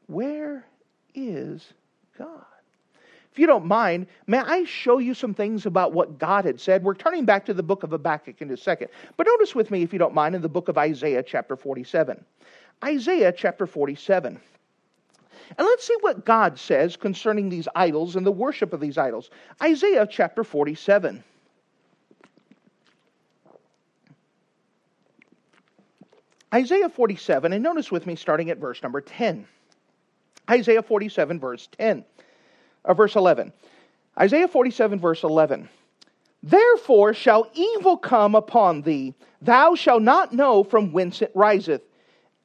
Where 0.07 0.65
is 1.13 1.73
God? 2.17 2.45
If 3.31 3.39
you 3.39 3.47
don't 3.47 3.65
mind, 3.65 4.07
may 4.27 4.39
I 4.39 4.65
show 4.65 4.97
you 4.97 5.13
some 5.13 5.33
things 5.33 5.65
about 5.65 5.93
what 5.93 6.19
God 6.19 6.43
had 6.43 6.59
said? 6.59 6.83
We're 6.83 6.95
turning 6.95 7.23
back 7.23 7.45
to 7.45 7.53
the 7.53 7.63
book 7.63 7.83
of 7.83 7.91
Habakkuk 7.91 8.41
in 8.41 8.51
a 8.51 8.57
second. 8.57 8.89
But 9.15 9.25
notice 9.25 9.55
with 9.55 9.71
me, 9.71 9.83
if 9.83 9.93
you 9.93 9.99
don't 9.99 10.13
mind, 10.13 10.35
in 10.35 10.41
the 10.41 10.49
book 10.49 10.67
of 10.67 10.77
Isaiah, 10.77 11.23
chapter 11.23 11.55
47. 11.55 12.25
Isaiah, 12.83 13.31
chapter 13.31 13.65
47. 13.65 14.39
And 15.57 15.67
let's 15.67 15.85
see 15.85 15.95
what 16.01 16.25
God 16.25 16.59
says 16.59 16.97
concerning 16.97 17.47
these 17.47 17.67
idols 17.75 18.15
and 18.15 18.25
the 18.25 18.31
worship 18.31 18.73
of 18.73 18.81
these 18.81 18.97
idols. 18.97 19.29
Isaiah 19.61 20.07
chapter 20.09 20.43
47. 20.43 21.23
Isaiah 26.53 26.89
47, 26.89 27.53
and 27.53 27.63
notice 27.63 27.91
with 27.91 28.05
me 28.05 28.15
starting 28.17 28.49
at 28.49 28.57
verse 28.57 28.83
number 28.83 28.99
10. 28.99 29.47
Isaiah 30.49 30.83
47, 30.83 31.39
verse 31.39 31.69
10, 31.77 32.03
or 32.83 32.93
verse 32.93 33.15
11. 33.15 33.51
Isaiah 34.19 34.47
47, 34.47 34.99
verse 34.99 35.23
11. 35.23 35.69
Therefore 36.43 37.13
shall 37.13 37.47
evil 37.53 37.97
come 37.97 38.35
upon 38.35 38.81
thee, 38.81 39.13
thou 39.41 39.75
shalt 39.75 40.01
not 40.01 40.33
know 40.33 40.63
from 40.63 40.91
whence 40.91 41.21
it 41.21 41.31
riseth, 41.35 41.81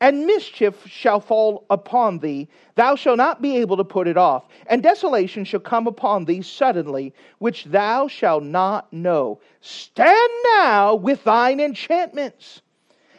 and 0.00 0.26
mischief 0.26 0.86
shall 0.86 1.20
fall 1.20 1.64
upon 1.70 2.18
thee, 2.18 2.48
thou 2.74 2.94
shalt 2.94 3.16
not 3.16 3.40
be 3.40 3.56
able 3.56 3.78
to 3.78 3.84
put 3.84 4.06
it 4.06 4.18
off, 4.18 4.44
and 4.66 4.82
desolation 4.82 5.44
shall 5.44 5.60
come 5.60 5.86
upon 5.86 6.26
thee 6.26 6.42
suddenly, 6.42 7.14
which 7.38 7.64
thou 7.64 8.06
shalt 8.06 8.42
not 8.42 8.92
know. 8.92 9.40
Stand 9.62 10.30
now 10.44 10.94
with 10.94 11.24
thine 11.24 11.58
enchantments 11.58 12.60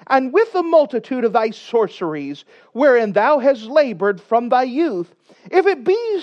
and 0.09 0.31
with 0.31 0.53
the 0.53 0.63
multitude 0.63 1.25
of 1.25 1.33
thy 1.33 1.49
sorceries, 1.49 2.45
wherein 2.73 3.13
thou 3.13 3.39
hast 3.39 3.63
labored 3.63 4.21
from 4.21 4.49
thy 4.49 4.63
youth, 4.63 5.13
if 5.51 5.65
it 5.65 5.83
be 5.83 6.21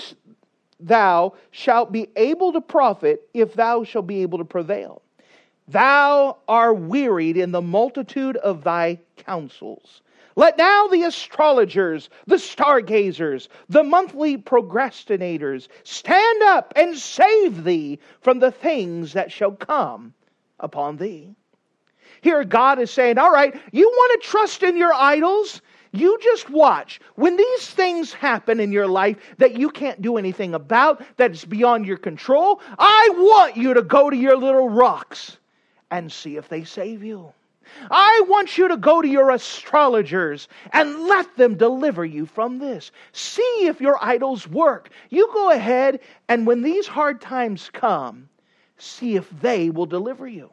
thou 0.79 1.33
shalt 1.51 1.91
be 1.91 2.09
able 2.15 2.53
to 2.53 2.61
profit, 2.61 3.27
if 3.33 3.53
thou 3.53 3.83
shalt 3.83 4.07
be 4.07 4.21
able 4.21 4.37
to 4.39 4.45
prevail. 4.45 5.01
Thou 5.67 6.37
art 6.47 6.77
wearied 6.77 7.37
in 7.37 7.51
the 7.51 7.61
multitude 7.61 8.37
of 8.37 8.63
thy 8.63 8.99
counsels. 9.17 10.01
Let 10.35 10.57
now 10.57 10.87
the 10.87 11.03
astrologers, 11.03 12.09
the 12.27 12.37
stargazers, 12.37 13.47
the 13.69 13.83
monthly 13.83 14.37
procrastinators 14.37 15.69
stand 15.83 16.43
up 16.43 16.73
and 16.75 16.97
save 16.97 17.63
thee 17.63 17.99
from 18.19 18.39
the 18.39 18.51
things 18.51 19.13
that 19.13 19.31
shall 19.31 19.53
come 19.53 20.13
upon 20.59 20.97
thee. 20.97 21.33
Here, 22.21 22.43
God 22.43 22.79
is 22.79 22.91
saying, 22.91 23.17
All 23.17 23.31
right, 23.31 23.55
you 23.71 23.87
want 23.87 24.21
to 24.21 24.27
trust 24.27 24.63
in 24.63 24.77
your 24.77 24.93
idols? 24.93 25.61
You 25.95 26.17
just 26.21 26.49
watch. 26.49 26.99
When 27.15 27.37
these 27.37 27.69
things 27.69 28.11
happen 28.11 28.59
in 28.59 28.71
your 28.71 28.87
life 28.87 29.17
that 29.37 29.57
you 29.57 29.69
can't 29.69 30.01
do 30.01 30.17
anything 30.17 30.53
about, 30.53 31.01
that 31.17 31.31
is 31.31 31.45
beyond 31.45 31.85
your 31.85 31.97
control, 31.97 32.59
I 32.77 33.09
want 33.13 33.55
you 33.55 33.73
to 33.73 33.81
go 33.81 34.09
to 34.09 34.15
your 34.15 34.37
little 34.37 34.67
rocks 34.69 35.37
and 35.91 36.11
see 36.11 36.35
if 36.35 36.49
they 36.49 36.65
save 36.65 37.03
you. 37.03 37.31
I 37.89 38.23
want 38.27 38.57
you 38.57 38.67
to 38.67 38.77
go 38.77 39.01
to 39.01 39.07
your 39.07 39.31
astrologers 39.31 40.47
and 40.73 41.03
let 41.03 41.35
them 41.35 41.55
deliver 41.55 42.05
you 42.05 42.25
from 42.25 42.59
this. 42.59 42.91
See 43.11 43.65
if 43.67 43.81
your 43.81 43.97
idols 44.03 44.47
work. 44.47 44.89
You 45.09 45.29
go 45.33 45.51
ahead, 45.51 46.01
and 46.27 46.45
when 46.45 46.61
these 46.61 46.87
hard 46.87 47.21
times 47.21 47.69
come, 47.73 48.29
see 48.77 49.15
if 49.15 49.29
they 49.41 49.69
will 49.69 49.85
deliver 49.85 50.27
you. 50.27 50.49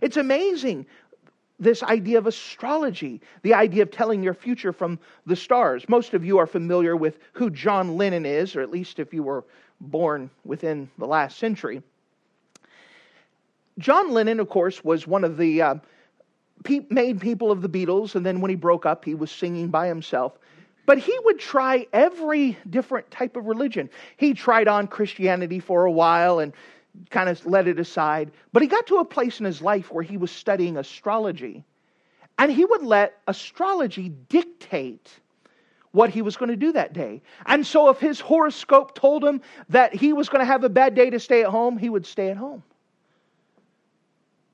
It's 0.00 0.16
amazing 0.16 0.86
this 1.60 1.82
idea 1.82 2.18
of 2.18 2.26
astrology, 2.26 3.20
the 3.42 3.54
idea 3.54 3.82
of 3.82 3.90
telling 3.90 4.22
your 4.22 4.34
future 4.34 4.72
from 4.72 4.98
the 5.26 5.36
stars. 5.36 5.86
Most 5.88 6.14
of 6.14 6.24
you 6.24 6.38
are 6.38 6.46
familiar 6.46 6.96
with 6.96 7.18
who 7.34 7.50
John 7.50 7.96
Lennon 7.96 8.24
is, 8.24 8.56
or 8.56 8.62
at 8.62 8.70
least 8.70 8.98
if 8.98 9.12
you 9.12 9.22
were 9.22 9.44
born 9.80 10.30
within 10.44 10.90
the 10.98 11.06
last 11.06 11.38
century. 11.38 11.82
John 13.78 14.12
Lennon, 14.12 14.40
of 14.40 14.48
course, 14.48 14.82
was 14.82 15.06
one 15.06 15.22
of 15.22 15.36
the 15.36 15.62
uh, 15.62 15.74
pe- 16.64 16.86
main 16.90 17.18
people 17.18 17.50
of 17.52 17.62
the 17.62 17.68
Beatles, 17.68 18.14
and 18.14 18.24
then 18.24 18.40
when 18.40 18.50
he 18.50 18.56
broke 18.56 18.86
up, 18.86 19.04
he 19.04 19.14
was 19.14 19.30
singing 19.30 19.68
by 19.68 19.86
himself. 19.86 20.38
But 20.86 20.98
he 20.98 21.16
would 21.24 21.38
try 21.38 21.86
every 21.92 22.58
different 22.68 23.10
type 23.10 23.36
of 23.36 23.46
religion. 23.46 23.88
He 24.16 24.34
tried 24.34 24.66
on 24.66 24.88
Christianity 24.88 25.60
for 25.60 25.84
a 25.84 25.90
while 25.90 26.40
and 26.40 26.52
kind 27.08 27.28
of 27.28 27.44
let 27.46 27.68
it 27.68 27.78
aside. 27.78 28.32
But 28.52 28.62
he 28.62 28.68
got 28.68 28.86
to 28.88 28.96
a 28.96 29.04
place 29.04 29.40
in 29.40 29.46
his 29.46 29.62
life 29.62 29.90
where 29.90 30.04
he 30.04 30.16
was 30.16 30.30
studying 30.30 30.76
astrology. 30.76 31.64
And 32.38 32.50
he 32.50 32.64
would 32.64 32.82
let 32.82 33.20
astrology 33.26 34.08
dictate 34.28 35.10
what 35.92 36.10
he 36.10 36.22
was 36.22 36.36
going 36.36 36.50
to 36.50 36.56
do 36.56 36.72
that 36.72 36.92
day. 36.92 37.22
And 37.46 37.66
so 37.66 37.88
if 37.90 37.98
his 37.98 38.20
horoscope 38.20 38.94
told 38.94 39.24
him 39.24 39.40
that 39.68 39.94
he 39.94 40.12
was 40.12 40.28
going 40.28 40.40
to 40.40 40.46
have 40.46 40.64
a 40.64 40.68
bad 40.68 40.94
day 40.94 41.10
to 41.10 41.20
stay 41.20 41.42
at 41.42 41.50
home, 41.50 41.76
he 41.76 41.88
would 41.88 42.06
stay 42.06 42.30
at 42.30 42.36
home. 42.36 42.62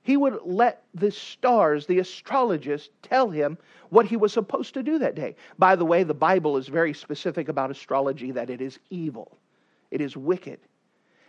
He 0.03 0.17
would 0.17 0.39
let 0.45 0.85
the 0.95 1.11
stars, 1.11 1.87
the 1.87 1.99
astrologists, 1.99 2.91
tell 3.03 3.29
him 3.29 3.59
what 3.91 4.07
he 4.07 4.17
was 4.17 4.33
supposed 4.33 4.75
to 4.75 4.83
do 4.83 5.01
that 5.01 5.17
day. 5.17 5.35
By 5.59 5.75
the 5.75 5.85
way, 5.85 6.05
the 6.05 6.15
Bible 6.15 6.57
is 6.57 6.69
very 6.69 6.95
specific 6.95 7.49
about 7.49 7.73
astrology 7.73 8.31
that 8.31 8.49
it 8.49 8.61
is 8.61 8.79
evil, 8.89 9.37
it 9.91 10.01
is 10.01 10.17
wicked, 10.17 10.61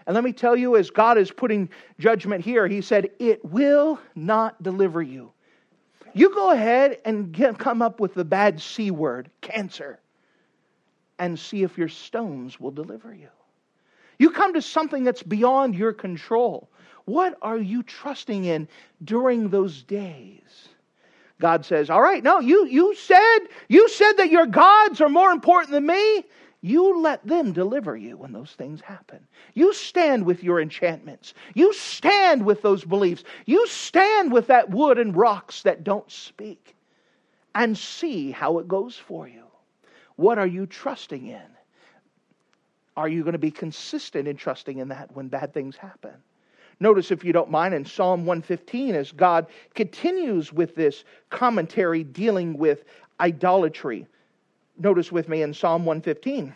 and 0.08 0.16
let 0.16 0.24
me 0.24 0.32
tell 0.32 0.56
you, 0.56 0.78
as 0.78 0.90
God 0.90 1.18
is 1.18 1.30
putting 1.30 1.70
judgment 2.00 2.44
here, 2.44 2.66
He 2.66 2.82
said, 2.82 3.10
It 3.20 3.44
will 3.44 4.00
not 4.16 4.64
deliver 4.64 5.02
you. 5.02 5.34
You 6.14 6.34
go 6.34 6.52
ahead 6.52 7.00
and 7.04 7.34
get, 7.34 7.60
come 7.60 7.82
up 7.82 8.00
with 8.00 8.14
the 8.14 8.24
bad 8.24 8.62
C 8.62 8.90
word, 8.90 9.30
cancer, 9.42 10.00
and 11.20 11.38
see 11.38 11.62
if 11.62 11.78
your 11.78 11.90
stones 11.90 12.58
will 12.58 12.72
deliver 12.72 13.14
you. 13.14 13.28
You 14.18 14.32
come 14.32 14.54
to 14.54 14.62
something 14.62 15.04
that's 15.04 15.22
beyond 15.22 15.76
your 15.76 15.92
control. 15.92 16.70
What 17.04 17.38
are 17.42 17.58
you 17.58 17.84
trusting 17.84 18.46
in 18.46 18.70
during 19.04 19.50
those 19.50 19.84
days? 19.84 20.70
God 21.40 21.66
says, 21.66 21.90
All 21.90 22.02
right, 22.02 22.24
no, 22.24 22.40
you, 22.40 22.66
you 22.66 22.96
said, 22.96 23.40
you 23.68 23.90
said 23.90 24.14
that 24.14 24.32
your 24.32 24.46
gods 24.46 25.02
are 25.02 25.10
more 25.10 25.32
important 25.32 25.72
than 25.72 25.86
me. 25.86 26.24
You 26.62 27.00
let 27.02 27.26
them 27.26 27.54
deliver 27.54 27.96
you 27.96 28.18
when 28.18 28.32
those 28.32 28.52
things 28.52 28.82
happen. 28.82 29.28
You 29.54 29.74
stand 29.74 30.26
with 30.26 30.44
your 30.44 30.60
enchantments. 30.60 31.34
You 31.54 31.72
stand 31.74 32.46
with 32.46 32.62
those 32.62 32.84
beliefs. 32.84 33.24
You 33.46 33.68
stand 33.68 34.32
with 34.32 34.48
that 34.48 34.70
wood 34.70 34.98
and 34.98 35.16
rocks 35.16 35.62
that 35.64 35.84
don't 35.84 36.10
speak 36.12 36.76
and 37.54 37.78
see 37.78 38.32
how 38.32 38.58
it 38.60 38.68
goes 38.68 38.96
for 38.96 39.28
you. 39.28 39.44
What 40.16 40.40
are 40.40 40.48
you 40.48 40.66
trusting 40.66 41.28
in? 41.28 41.42
Are 42.96 43.08
you 43.08 43.22
going 43.22 43.34
to 43.34 43.40
be 43.40 43.52
consistent 43.52 44.28
in 44.28 44.36
trusting 44.36 44.80
in 44.80 44.88
that 44.88 45.16
when 45.16 45.28
bad 45.28 45.54
things 45.54 45.78
happen? 45.78 46.14
Notice, 46.80 47.12
if 47.12 47.24
you 47.24 47.34
don't 47.34 47.52
mind, 47.52 47.74
in 47.74 47.86
Psalm 47.86 48.26
115, 48.26 48.96
as 48.96 49.12
God 49.12 49.48
continues 49.74 50.52
with 50.52 50.76
this 50.76 51.04
commentary 51.30 52.04
dealing 52.04 52.58
with 52.58 52.84
idolatry. 53.20 54.08
Notice 54.79 55.12
with 55.12 55.27
me 55.27 55.41
in 55.41 55.53
Psalm 55.53 55.86
115. 55.86 56.53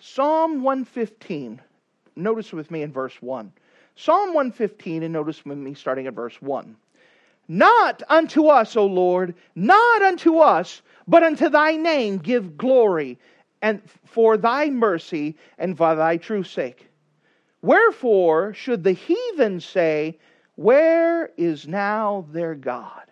Psalm 0.00 0.62
115. 0.62 1.60
Notice 2.16 2.52
with 2.52 2.70
me 2.70 2.82
in 2.82 2.90
verse 2.90 3.14
1. 3.20 3.52
Psalm 3.94 4.28
115, 4.28 5.02
and 5.02 5.12
notice 5.12 5.44
with 5.44 5.58
me 5.58 5.74
starting 5.74 6.06
at 6.06 6.14
verse 6.14 6.40
1. 6.40 6.74
Not 7.46 8.02
unto 8.08 8.46
us, 8.46 8.76
O 8.76 8.86
Lord, 8.86 9.34
not 9.54 10.02
unto 10.02 10.38
us, 10.38 10.82
but 11.06 11.22
unto 11.22 11.48
thy 11.48 11.76
name 11.76 12.18
give 12.18 12.56
glory, 12.56 13.18
and 13.62 13.80
for 14.06 14.36
thy 14.36 14.70
mercy 14.70 15.36
and 15.58 15.76
for 15.76 15.94
thy 15.94 16.16
true 16.16 16.42
sake. 16.42 16.88
Wherefore 17.62 18.54
should 18.54 18.84
the 18.84 18.92
heathen 18.92 19.60
say, 19.60 20.18
where 20.58 21.30
is 21.36 21.68
now 21.68 22.26
their 22.32 22.56
God? 22.56 23.02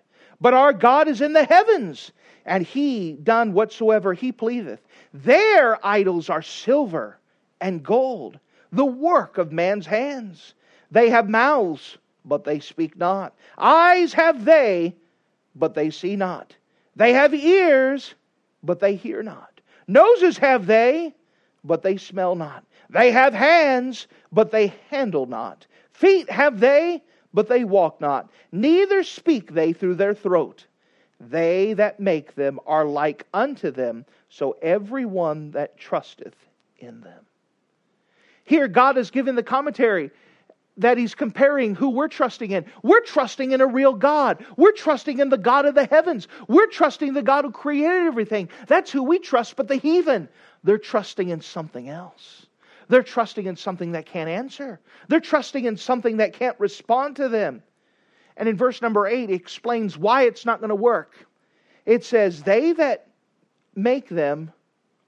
But 0.40 0.52
our 0.52 0.72
God 0.72 1.06
is 1.06 1.20
in 1.20 1.32
the 1.32 1.44
heavens, 1.44 2.10
and 2.44 2.66
he 2.66 3.12
done 3.12 3.52
whatsoever 3.52 4.12
he 4.14 4.32
pleaseth. 4.32 4.80
Their 5.14 5.78
idols 5.86 6.28
are 6.28 6.42
silver 6.42 7.20
and 7.60 7.84
gold, 7.84 8.40
the 8.72 8.84
work 8.84 9.38
of 9.38 9.52
man's 9.52 9.86
hands. 9.86 10.54
They 10.90 11.08
have 11.10 11.28
mouths, 11.28 11.98
but 12.24 12.42
they 12.42 12.58
speak 12.58 12.96
not. 12.96 13.32
Eyes 13.56 14.12
have 14.12 14.44
they, 14.44 14.96
but 15.54 15.72
they 15.74 15.90
see 15.90 16.16
not. 16.16 16.52
They 16.96 17.12
have 17.12 17.32
ears, 17.32 18.16
but 18.64 18.80
they 18.80 18.96
hear 18.96 19.22
not. 19.22 19.60
Noses 19.86 20.36
have 20.38 20.66
they, 20.66 21.14
but 21.62 21.84
they 21.84 21.96
smell 21.96 22.34
not. 22.34 22.64
They 22.90 23.12
have 23.12 23.34
hands, 23.34 24.08
but 24.32 24.50
they 24.50 24.74
handle 24.90 25.26
not. 25.26 25.64
Feet 25.92 26.28
have 26.28 26.58
they, 26.58 27.04
but 27.36 27.48
they 27.48 27.64
walk 27.64 28.00
not. 28.00 28.30
Neither 28.50 29.04
speak 29.04 29.52
they 29.52 29.74
through 29.74 29.96
their 29.96 30.14
throat. 30.14 30.64
They 31.20 31.74
that 31.74 32.00
make 32.00 32.34
them 32.34 32.58
are 32.66 32.86
like 32.86 33.26
unto 33.34 33.70
them, 33.70 34.06
so 34.30 34.56
every 34.62 35.04
one 35.04 35.50
that 35.50 35.76
trusteth 35.76 36.34
in 36.78 37.02
them. 37.02 37.26
Here, 38.44 38.68
God 38.68 38.96
has 38.96 39.10
given 39.10 39.34
the 39.34 39.42
commentary 39.42 40.10
that 40.78 40.96
he's 40.96 41.14
comparing 41.14 41.74
who 41.74 41.90
we're 41.90 42.08
trusting 42.08 42.52
in. 42.52 42.64
We're 42.82 43.02
trusting 43.02 43.52
in 43.52 43.60
a 43.60 43.66
real 43.66 43.92
God. 43.92 44.42
We're 44.56 44.72
trusting 44.72 45.18
in 45.18 45.28
the 45.28 45.36
God 45.36 45.66
of 45.66 45.74
the 45.74 45.84
heavens. 45.84 46.28
We're 46.48 46.68
trusting 46.68 47.12
the 47.12 47.22
God 47.22 47.44
who 47.44 47.50
created 47.50 48.06
everything. 48.06 48.48
That's 48.66 48.90
who 48.90 49.02
we 49.02 49.18
trust. 49.18 49.56
But 49.56 49.68
the 49.68 49.76
heathen, 49.76 50.30
they're 50.64 50.78
trusting 50.78 51.28
in 51.28 51.42
something 51.42 51.86
else. 51.90 52.46
They're 52.88 53.02
trusting 53.02 53.46
in 53.46 53.56
something 53.56 53.92
that 53.92 54.06
can't 54.06 54.28
answer. 54.28 54.80
They're 55.08 55.20
trusting 55.20 55.64
in 55.64 55.76
something 55.76 56.18
that 56.18 56.32
can't 56.32 56.58
respond 56.60 57.16
to 57.16 57.28
them. 57.28 57.62
And 58.36 58.48
in 58.48 58.56
verse 58.56 58.82
number 58.82 59.06
eight, 59.06 59.30
it 59.30 59.34
explains 59.34 59.96
why 59.96 60.24
it's 60.24 60.44
not 60.44 60.60
going 60.60 60.70
to 60.70 60.76
work. 60.76 61.26
It 61.84 62.04
says, 62.04 62.42
They 62.42 62.72
that 62.72 63.08
make 63.74 64.08
them 64.08 64.52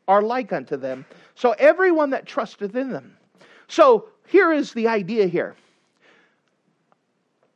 are 0.06 0.22
like 0.22 0.52
unto 0.52 0.76
them. 0.76 1.04
So 1.34 1.54
everyone 1.58 2.10
that 2.10 2.26
trusteth 2.26 2.74
in 2.74 2.90
them. 2.90 3.16
So 3.68 4.08
here 4.26 4.52
is 4.52 4.72
the 4.72 4.88
idea 4.88 5.26
here 5.26 5.54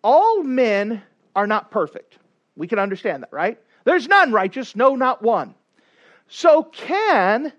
all 0.05 0.43
men 0.43 1.03
are 1.35 1.47
not 1.47 1.71
perfect. 1.71 2.19
We 2.57 2.67
can 2.67 2.79
understand 2.79 3.23
that, 3.23 3.33
right? 3.33 3.59
There's 3.85 4.09
none 4.09 4.33
righteous, 4.33 4.77
no, 4.77 4.97
not 4.97 5.23
one. 5.23 5.55
So 6.29 6.65
can 6.65 7.53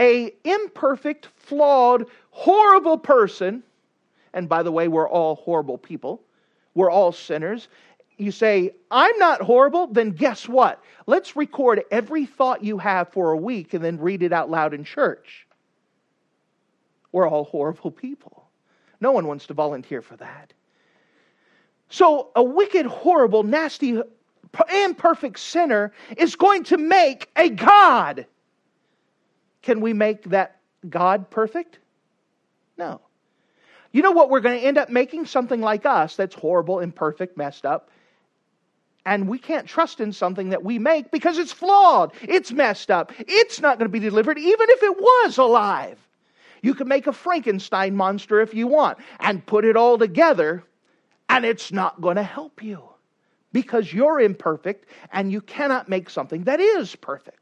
a 0.00 0.32
imperfect, 0.44 1.28
flawed, 1.36 2.06
horrible 2.30 2.98
person, 2.98 3.62
and 4.32 4.48
by 4.48 4.62
the 4.62 4.72
way, 4.72 4.88
we're 4.88 5.08
all 5.08 5.36
horrible 5.36 5.78
people, 5.78 6.22
we're 6.74 6.90
all 6.90 7.12
sinners. 7.12 7.68
You 8.16 8.32
say, 8.32 8.72
I'm 8.90 9.16
not 9.18 9.40
horrible, 9.40 9.86
then 9.86 10.10
guess 10.10 10.46
what? 10.46 10.82
Let's 11.06 11.36
record 11.36 11.82
every 11.90 12.26
thought 12.26 12.62
you 12.62 12.76
have 12.76 13.08
for 13.08 13.30
a 13.30 13.36
week 13.36 13.72
and 13.72 13.82
then 13.82 13.98
read 13.98 14.22
it 14.22 14.32
out 14.32 14.50
loud 14.50 14.74
in 14.74 14.84
church. 14.84 15.46
We're 17.12 17.28
all 17.28 17.44
horrible 17.44 17.90
people. 17.90 18.44
No 19.00 19.12
one 19.12 19.26
wants 19.26 19.46
to 19.46 19.54
volunteer 19.54 20.02
for 20.02 20.16
that. 20.16 20.52
So, 21.88 22.28
a 22.36 22.42
wicked, 22.42 22.86
horrible, 22.86 23.42
nasty, 23.42 24.00
imperfect 24.72 25.38
sinner 25.38 25.92
is 26.16 26.36
going 26.36 26.64
to 26.64 26.76
make 26.76 27.30
a 27.36 27.48
God. 27.48 28.26
Can 29.62 29.80
we 29.80 29.92
make 29.92 30.24
that 30.30 30.56
God 30.88 31.30
perfect? 31.30 31.78
No. 32.78 33.00
You 33.92 34.02
know 34.02 34.12
what 34.12 34.30
we're 34.30 34.40
going 34.40 34.58
to 34.58 34.66
end 34.66 34.78
up 34.78 34.88
making? 34.88 35.26
Something 35.26 35.60
like 35.60 35.84
us 35.84 36.16
that's 36.16 36.34
horrible, 36.34 36.78
imperfect, 36.80 37.36
messed 37.36 37.66
up. 37.66 37.90
And 39.04 39.28
we 39.28 39.38
can't 39.38 39.66
trust 39.66 40.00
in 40.00 40.12
something 40.12 40.50
that 40.50 40.62
we 40.62 40.78
make 40.78 41.10
because 41.10 41.38
it's 41.38 41.52
flawed. 41.52 42.12
It's 42.22 42.52
messed 42.52 42.90
up. 42.90 43.12
It's 43.18 43.60
not 43.60 43.78
going 43.78 43.88
to 43.88 43.92
be 43.92 43.98
delivered, 43.98 44.38
even 44.38 44.66
if 44.70 44.82
it 44.82 45.00
was 45.00 45.38
alive. 45.38 45.98
You 46.62 46.74
can 46.74 46.88
make 46.88 47.06
a 47.06 47.12
Frankenstein 47.12 47.96
monster 47.96 48.40
if 48.40 48.54
you 48.54 48.66
want 48.66 48.98
and 49.18 49.44
put 49.44 49.64
it 49.64 49.76
all 49.76 49.96
together, 49.96 50.62
and 51.28 51.44
it's 51.44 51.72
not 51.72 52.00
going 52.00 52.16
to 52.16 52.22
help 52.22 52.62
you 52.62 52.82
because 53.52 53.92
you're 53.92 54.20
imperfect 54.20 54.86
and 55.12 55.32
you 55.32 55.40
cannot 55.40 55.88
make 55.88 56.10
something 56.10 56.44
that 56.44 56.60
is 56.60 56.94
perfect. 56.96 57.39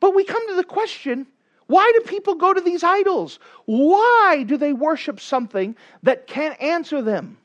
But 0.00 0.14
we 0.14 0.24
come 0.24 0.46
to 0.48 0.54
the 0.54 0.64
question 0.64 1.26
why 1.68 1.92
do 1.94 2.00
people 2.00 2.34
go 2.34 2.54
to 2.54 2.62
these 2.62 2.82
idols? 2.82 3.38
Why 3.66 4.42
do 4.46 4.56
they 4.56 4.72
worship 4.72 5.20
something 5.20 5.76
that 6.02 6.26
can't 6.26 6.60
answer 6.62 7.02
them? 7.02 7.36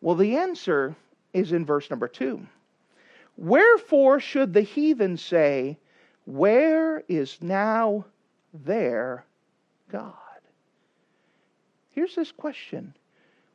Well, 0.00 0.16
the 0.16 0.36
answer 0.36 0.96
is 1.34 1.52
in 1.52 1.66
verse 1.66 1.90
number 1.90 2.08
two. 2.08 2.46
Wherefore 3.36 4.20
should 4.20 4.54
the 4.54 4.62
heathen 4.62 5.18
say, 5.18 5.76
Where 6.24 7.04
is 7.08 7.36
now 7.42 8.06
their 8.54 9.26
God? 9.90 10.14
Here's 11.90 12.14
this 12.14 12.32
question 12.32 12.94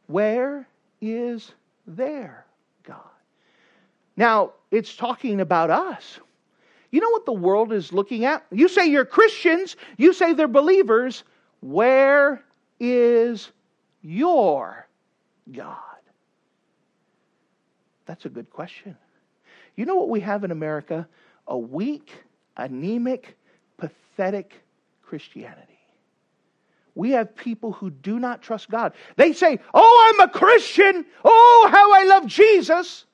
Where 0.05 0.67
is 1.01 1.53
their 1.87 2.45
God? 2.83 2.99
Now, 4.15 4.51
it's 4.69 4.95
talking 4.95 5.41
about 5.41 5.71
us. 5.71 6.19
You 6.91 6.99
know 6.99 7.09
what 7.09 7.25
the 7.25 7.33
world 7.33 7.71
is 7.71 7.93
looking 7.93 8.25
at? 8.25 8.45
You 8.51 8.67
say 8.67 8.87
you're 8.87 9.05
Christians, 9.05 9.77
you 9.97 10.13
say 10.13 10.33
they're 10.33 10.47
believers. 10.47 11.23
Where 11.61 12.43
is 12.79 13.51
your 14.01 14.87
God? 15.51 15.77
That's 18.05 18.25
a 18.25 18.29
good 18.29 18.49
question. 18.49 18.97
You 19.75 19.85
know 19.85 19.95
what 19.95 20.09
we 20.09 20.19
have 20.19 20.43
in 20.43 20.51
America? 20.51 21.07
A 21.47 21.57
weak, 21.57 22.11
anemic, 22.57 23.37
pathetic 23.77 24.53
Christianity. 25.01 25.79
We 26.93 27.11
have 27.11 27.35
people 27.35 27.71
who 27.71 27.89
do 27.89 28.19
not 28.19 28.41
trust 28.41 28.69
God. 28.69 28.93
They 29.15 29.31
say, 29.31 29.59
Oh, 29.73 30.13
I'm 30.13 30.27
a 30.27 30.31
Christian. 30.31 31.05
Oh, 31.23 31.69
how 31.71 31.93
I 31.93 32.03
love 32.03 32.27
Jesus. 32.27 33.05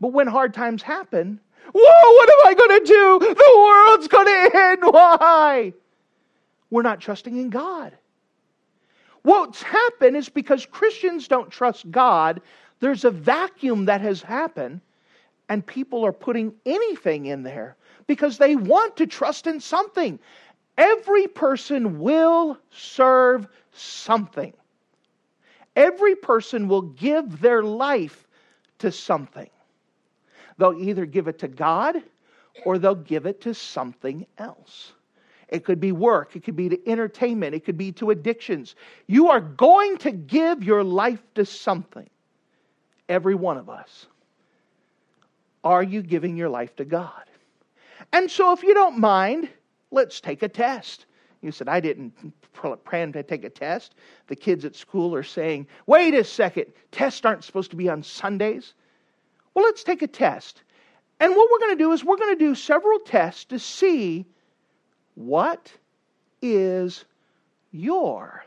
But 0.00 0.08
when 0.08 0.26
hard 0.26 0.52
times 0.52 0.82
happen, 0.82 1.38
Whoa, 1.72 2.12
what 2.14 2.30
am 2.30 2.46
I 2.46 2.54
going 2.54 2.80
to 2.80 2.86
do? 2.86 3.18
The 3.34 3.54
world's 3.56 4.08
going 4.08 4.26
to 4.26 4.58
end. 4.58 4.82
Why? 4.82 5.72
We're 6.70 6.82
not 6.82 7.00
trusting 7.00 7.36
in 7.36 7.50
God. 7.50 7.96
What's 9.22 9.62
happened 9.62 10.16
is 10.16 10.28
because 10.28 10.66
Christians 10.66 11.28
don't 11.28 11.50
trust 11.50 11.90
God, 11.90 12.40
there's 12.80 13.04
a 13.04 13.10
vacuum 13.10 13.84
that 13.84 14.00
has 14.00 14.22
happened, 14.22 14.80
and 15.48 15.64
people 15.64 16.06
are 16.06 16.12
putting 16.12 16.54
anything 16.64 17.26
in 17.26 17.42
there 17.42 17.76
because 18.06 18.38
they 18.38 18.56
want 18.56 18.96
to 18.96 19.06
trust 19.06 19.46
in 19.46 19.60
something. 19.60 20.18
Every 20.78 21.26
person 21.26 21.98
will 22.00 22.58
serve 22.70 23.46
something. 23.72 24.54
Every 25.76 26.14
person 26.14 26.68
will 26.68 26.82
give 26.82 27.40
their 27.40 27.62
life 27.62 28.26
to 28.78 28.90
something. 28.90 29.50
They'll 30.60 30.78
either 30.78 31.06
give 31.06 31.26
it 31.26 31.38
to 31.38 31.48
God 31.48 31.96
or 32.66 32.76
they'll 32.76 32.94
give 32.94 33.24
it 33.24 33.40
to 33.40 33.54
something 33.54 34.26
else. 34.36 34.92
It 35.48 35.64
could 35.64 35.80
be 35.80 35.90
work, 35.90 36.36
it 36.36 36.44
could 36.44 36.54
be 36.54 36.68
to 36.68 36.88
entertainment, 36.88 37.54
it 37.54 37.64
could 37.64 37.78
be 37.78 37.92
to 37.92 38.10
addictions. 38.10 38.76
You 39.06 39.30
are 39.30 39.40
going 39.40 39.96
to 39.98 40.10
give 40.12 40.62
your 40.62 40.84
life 40.84 41.22
to 41.36 41.46
something. 41.46 42.08
Every 43.08 43.34
one 43.34 43.56
of 43.56 43.70
us. 43.70 44.06
Are 45.64 45.82
you 45.82 46.02
giving 46.02 46.36
your 46.36 46.50
life 46.50 46.76
to 46.76 46.84
God? 46.84 47.24
And 48.12 48.30
so, 48.30 48.52
if 48.52 48.62
you 48.62 48.74
don't 48.74 48.98
mind, 48.98 49.48
let's 49.90 50.20
take 50.20 50.42
a 50.42 50.48
test. 50.48 51.06
You 51.40 51.52
said, 51.52 51.68
I 51.68 51.80
didn't 51.80 52.12
plan 52.84 53.12
to 53.12 53.22
take 53.22 53.44
a 53.44 53.50
test. 53.50 53.94
The 54.26 54.36
kids 54.36 54.66
at 54.66 54.76
school 54.76 55.14
are 55.14 55.22
saying, 55.22 55.68
wait 55.86 56.12
a 56.12 56.22
second, 56.22 56.66
tests 56.92 57.24
aren't 57.24 57.44
supposed 57.44 57.70
to 57.70 57.76
be 57.76 57.88
on 57.88 58.02
Sundays. 58.02 58.74
Well, 59.54 59.64
let's 59.64 59.84
take 59.84 60.02
a 60.02 60.06
test. 60.06 60.62
And 61.18 61.34
what 61.34 61.48
we're 61.50 61.58
going 61.58 61.76
to 61.76 61.84
do 61.84 61.92
is 61.92 62.04
we're 62.04 62.16
going 62.16 62.36
to 62.36 62.44
do 62.44 62.54
several 62.54 62.98
tests 63.00 63.44
to 63.46 63.58
see 63.58 64.24
what 65.14 65.72
is 66.40 67.04
your 67.72 68.44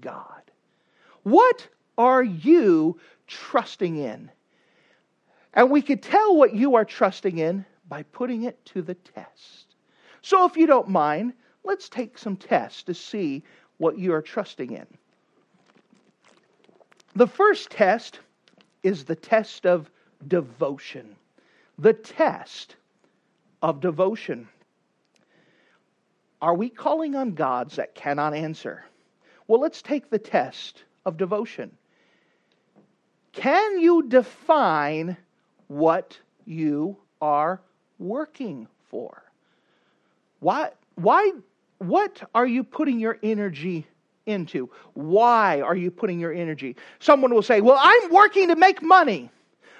God? 0.00 0.42
What 1.24 1.68
are 1.98 2.22
you 2.22 2.98
trusting 3.26 3.96
in? 3.96 4.30
And 5.54 5.70
we 5.70 5.82
could 5.82 6.02
tell 6.02 6.36
what 6.36 6.54
you 6.54 6.74
are 6.76 6.84
trusting 6.84 7.38
in 7.38 7.64
by 7.88 8.02
putting 8.04 8.44
it 8.44 8.64
to 8.66 8.82
the 8.82 8.94
test. 8.94 9.74
So, 10.22 10.44
if 10.44 10.56
you 10.56 10.66
don't 10.66 10.88
mind, 10.88 11.32
let's 11.64 11.88
take 11.88 12.18
some 12.18 12.36
tests 12.36 12.82
to 12.84 12.94
see 12.94 13.42
what 13.78 13.98
you 13.98 14.12
are 14.12 14.22
trusting 14.22 14.72
in. 14.72 14.86
The 17.14 17.26
first 17.26 17.70
test 17.70 18.20
is 18.82 19.04
the 19.04 19.16
test 19.16 19.66
of 19.66 19.90
devotion. 20.26 21.16
The 21.78 21.92
test 21.92 22.76
of 23.62 23.80
devotion. 23.80 24.48
Are 26.40 26.54
we 26.54 26.68
calling 26.68 27.14
on 27.14 27.34
gods 27.34 27.76
that 27.76 27.94
cannot 27.94 28.34
answer? 28.34 28.84
Well, 29.48 29.60
let's 29.60 29.82
take 29.82 30.10
the 30.10 30.18
test 30.18 30.84
of 31.04 31.16
devotion. 31.16 31.70
Can 33.32 33.80
you 33.80 34.02
define 34.08 35.16
what 35.68 36.18
you 36.44 36.96
are 37.20 37.60
working 37.98 38.66
for? 38.88 39.22
Why, 40.40 40.70
why, 40.96 41.32
what 41.78 42.22
are 42.34 42.46
you 42.46 42.64
putting 42.64 42.98
your 42.98 43.18
energy 43.22 43.86
into? 44.26 44.70
Why 44.94 45.60
are 45.60 45.76
you 45.76 45.90
putting 45.90 46.18
your 46.18 46.32
energy? 46.32 46.76
Someone 46.98 47.32
will 47.32 47.42
say, 47.42 47.60
Well, 47.60 47.78
I'm 47.80 48.10
working 48.10 48.48
to 48.48 48.56
make 48.56 48.82
money. 48.82 49.30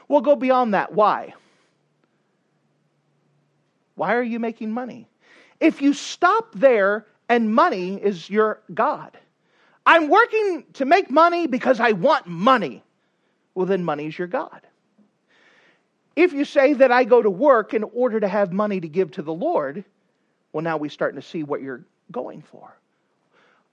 We'll 0.09 0.21
go 0.21 0.37
beyond 0.37 0.75
that. 0.75 0.92
Why? 0.92 1.35
Why 3.97 4.14
are 4.14 4.23
you 4.23 4.38
making 4.38 4.71
money? 4.71 5.09
If 5.59 5.81
you 5.83 5.95
stop 5.95 6.53
there 6.55 7.07
and 7.29 7.55
money 7.55 7.97
is 7.97 8.29
your 8.29 8.61
God, 8.73 9.16
I'm 9.85 10.09
working 10.09 10.64
to 10.75 10.85
make 10.85 11.11
money 11.11 11.47
because 11.47 11.81
I 11.81 11.92
want 11.92 12.27
money. 12.27 12.83
Well, 13.55 13.66
then 13.66 13.85
money 13.85 14.07
is 14.07 14.19
your 14.19 14.29
God. 14.29 14.61
If 16.14 16.33
you 16.33 16.45
say 16.45 16.73
that 16.75 16.90
I 16.90 17.05
go 17.05 17.23
to 17.23 17.31
work 17.31 17.75
in 17.75 17.85
order 17.85 18.21
to 18.21 18.29
have 18.29 18.53
money 18.53 18.81
to 18.81 18.88
give 18.88 19.11
to 19.12 19.23
the 19.23 19.33
Lord, 19.33 19.85
well, 20.53 20.62
now 20.62 20.77
we're 20.77 20.90
starting 20.90 21.21
to 21.21 21.27
see 21.27 21.42
what 21.42 21.62
you're 21.62 21.85
going 22.11 22.42
for. 22.42 22.77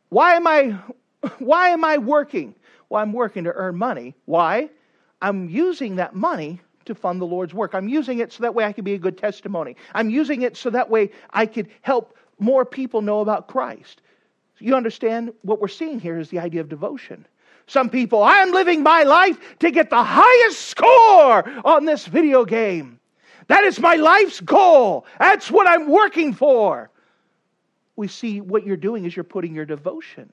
Why 0.09 0.35
am 0.35 0.47
I, 0.47 0.77
why 1.39 1.69
am 1.69 1.83
I 1.83 1.97
working? 1.97 2.55
Well, 2.89 3.01
I'm 3.01 3.13
working 3.13 3.45
to 3.45 3.51
earn 3.53 3.77
money. 3.77 4.15
Why? 4.25 4.69
I'm 5.23 5.49
using 5.49 5.95
that 5.95 6.13
money 6.13 6.59
to 6.85 6.93
fund 6.93 7.21
the 7.21 7.25
Lord's 7.25 7.53
work. 7.53 7.73
I'm 7.73 7.87
using 7.87 8.19
it 8.19 8.33
so 8.33 8.43
that 8.43 8.53
way 8.53 8.65
I 8.65 8.73
can 8.73 8.83
be 8.83 8.93
a 8.93 8.97
good 8.97 9.17
testimony. 9.17 9.77
I'm 9.95 10.09
using 10.09 10.41
it 10.41 10.57
so 10.57 10.69
that 10.69 10.89
way 10.89 11.11
I 11.31 11.45
could 11.45 11.69
help 11.81 12.17
more 12.39 12.65
people 12.65 13.01
know 13.01 13.21
about 13.21 13.47
Christ. 13.47 14.01
You 14.59 14.75
understand 14.75 15.33
what 15.41 15.61
we're 15.61 15.69
seeing 15.69 15.99
here 15.99 16.19
is 16.19 16.29
the 16.29 16.39
idea 16.39 16.59
of 16.59 16.67
devotion. 16.67 17.25
Some 17.67 17.89
people, 17.89 18.21
I'm 18.21 18.51
living 18.51 18.83
my 18.83 19.03
life 19.03 19.57
to 19.59 19.71
get 19.71 19.89
the 19.89 20.03
highest 20.03 20.59
score 20.59 21.49
on 21.65 21.85
this 21.85 22.05
video 22.05 22.43
game. 22.43 22.99
That 23.47 23.63
is 23.63 23.79
my 23.79 23.95
life's 23.95 24.41
goal. 24.41 25.05
That's 25.19 25.49
what 25.49 25.67
I'm 25.67 25.89
working 25.89 26.33
for. 26.33 26.89
We 27.95 28.09
see 28.09 28.41
what 28.41 28.65
you're 28.65 28.75
doing 28.75 29.05
is 29.05 29.15
you're 29.15 29.23
putting 29.23 29.55
your 29.55 29.65
devotion. 29.65 30.31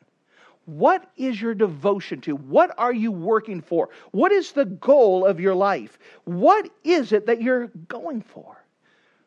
What 0.66 1.11
is 1.16 1.40
your 1.40 1.55
devotion 1.55 2.20
to? 2.23 2.37
What 2.37 2.73
are 2.79 2.92
you 2.92 3.11
working 3.11 3.61
for? 3.61 3.88
What 4.12 4.31
is 4.31 4.53
the 4.53 4.66
goal 4.66 5.25
of 5.25 5.40
your 5.40 5.55
life? 5.55 5.99
What 6.25 6.70
is 6.85 7.12
it 7.12 7.27
that 7.27 7.42
you're 7.42 7.68
going 7.88 8.23
for? 8.23 8.57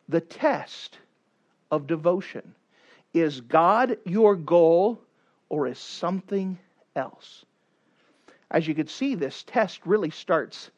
The 0.10 0.22
test 0.22 1.00
of 1.72 1.88
devotion. 1.88 2.54
Is 3.14 3.42
God 3.42 3.98
your 4.06 4.36
goal 4.36 5.02
or 5.50 5.68
is 5.68 5.80
something 5.80 6.58
else? 6.96 7.46
As 8.50 8.68
you 8.68 8.76
can 8.76 8.88
see, 8.88 9.16
this 9.16 9.44
test 9.44 9.82
really 9.86 10.12
starts 10.12 10.70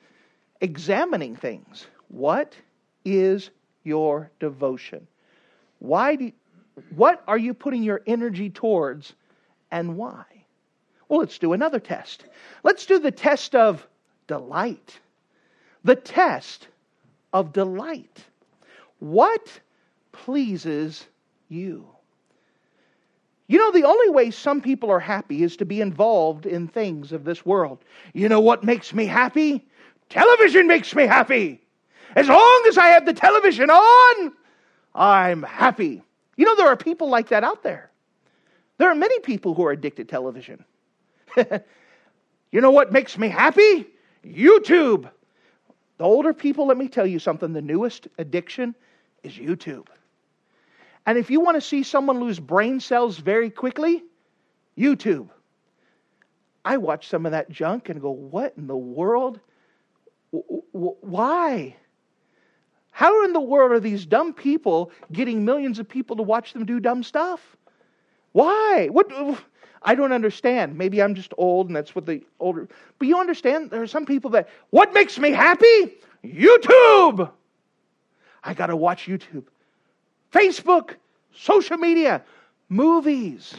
examining 0.62 1.36
things. 1.36 1.88
What 2.08 2.56
is 3.04 3.52
your 3.84 4.32
devotion? 4.39 5.08
Why 5.80 6.15
do, 6.15 6.32
what 6.96 7.24
are 7.28 7.38
you 7.38 7.54
putting 7.54 7.84
your 7.84 8.02
energy 8.08 8.50
towards 8.50 9.13
and 9.72 9.98
why? 9.98 10.24
Well, 11.08 11.20
let's 11.20 11.38
do 11.38 11.54
another 11.54 11.80
test. 11.80 12.26
Let's 12.63 12.86
do 12.86 13.00
the 13.00 13.12
test 13.12 13.56
of 13.56 13.86
delight. 14.28 15.00
The 15.84 15.96
test 15.96 16.68
of 17.32 17.54
delight. 17.54 18.24
What 19.00 19.60
pleases 20.12 21.06
you? 21.50 21.88
You 23.48 23.60
know, 23.60 23.72
the 23.72 23.84
only 23.84 24.10
way 24.10 24.32
some 24.32 24.62
people 24.62 24.89
are 24.89 25.00
happy 25.00 25.44
is 25.44 25.56
to 25.58 25.65
be 25.65 25.82
involved 25.82 26.48
in 26.48 26.68
things 26.68 27.12
of 27.12 27.24
this 27.24 27.46
world. 27.46 27.80
You 28.13 28.28
know 28.28 28.39
what 28.39 28.63
makes 28.63 28.94
me 28.94 29.06
happy? 29.06 29.63
Television 30.10 30.65
makes 30.65 30.96
me 30.96 31.06
happy. 31.06 31.62
As 32.15 32.28
long 32.28 32.65
as 32.68 32.78
I 32.78 32.88
have 32.88 33.06
the 33.06 33.13
television 33.13 33.70
on, 33.70 34.32
I'm 34.96 35.44
happy. 35.44 36.02
You 36.38 36.46
know, 36.46 36.56
there 36.56 36.68
are 36.68 36.78
people 36.78 37.10
like 37.10 37.30
that 37.30 37.44
out 37.44 37.62
there. 37.62 37.91
There 38.78 38.89
are 38.89 38.96
many 38.96 39.20
people 39.20 39.54
who 39.54 39.65
are 39.65 39.72
addicted 39.72 40.08
to 40.08 40.12
television. 40.12 40.63
you 42.52 42.62
know 42.62 42.71
what 42.71 42.91
makes 42.91 43.17
me 43.17 43.30
happy? 43.30 43.88
YouTube. 44.26 45.10
The 45.98 46.04
older 46.04 46.34
people, 46.34 46.67
let 46.67 46.78
me 46.78 46.88
tell 46.88 47.06
you 47.06 47.19
something, 47.19 47.54
the 47.54 47.62
newest 47.62 48.08
addiction 48.17 48.76
is 49.24 49.34
YouTube. 49.34 49.88
And 51.06 51.17
if 51.17 51.30
you 51.30 51.39
want 51.39 51.56
to 51.56 51.62
see 51.62 51.84
someone 51.84 52.19
lose 52.19 52.39
brain 52.39 52.80
cells 52.80 53.17
very 53.17 53.50
quickly, 53.50 54.04
YouTube. 54.78 55.30
I 56.65 56.78
watch 56.78 57.08
some 57.08 57.26
of 57.26 57.32
that 57.32 57.50
junk 57.50 57.89
and 57.89 58.02
go, 58.02 58.10
what 58.10 58.54
in 58.58 58.67
the 58.67 58.76
world? 58.76 59.39
Why? 60.32 61.76
How 62.91 63.24
in 63.26 63.34
the 63.34 63.41
world 63.41 63.71
are 63.71 63.80
these 63.80 64.06
dumb 64.06 64.34
people 64.34 64.91
getting 65.12 65.45
millions 65.45 65.80
of 65.80 65.88
people 65.88 66.15
to 66.15 66.24
watch 66.24 66.54
them 66.54 66.65
do 66.65 66.80
dumb 66.80 67.04
stuff? 67.04 67.56
Why? 68.32 68.88
What? 68.91 69.10
I 69.86 69.93
don't 69.93 70.12
understand. 70.12 70.78
Maybe 70.78 71.02
I'm 71.02 71.13
just 71.13 71.32
old 71.38 71.67
and 71.67 71.76
that's 71.76 71.95
what 71.95 72.08
the 72.08 72.24
older. 72.39 72.67
But 72.98 73.08
you 73.08 73.19
understand, 73.19 73.69
there 73.69 73.84
are 73.84 73.88
some 73.88 74.06
people 74.06 74.32
that, 74.32 74.50
what 74.71 74.93
makes 74.93 75.19
me 75.19 75.32
happy? 75.32 75.93
YouTube! 76.26 77.30
I 78.43 78.54
got 78.56 78.67
to 78.67 78.76
watch 78.76 79.06
YouTube. 79.06 79.43
Facebook, 80.34 80.95
social 81.34 81.78
media, 81.78 82.24
movies. 82.67 83.56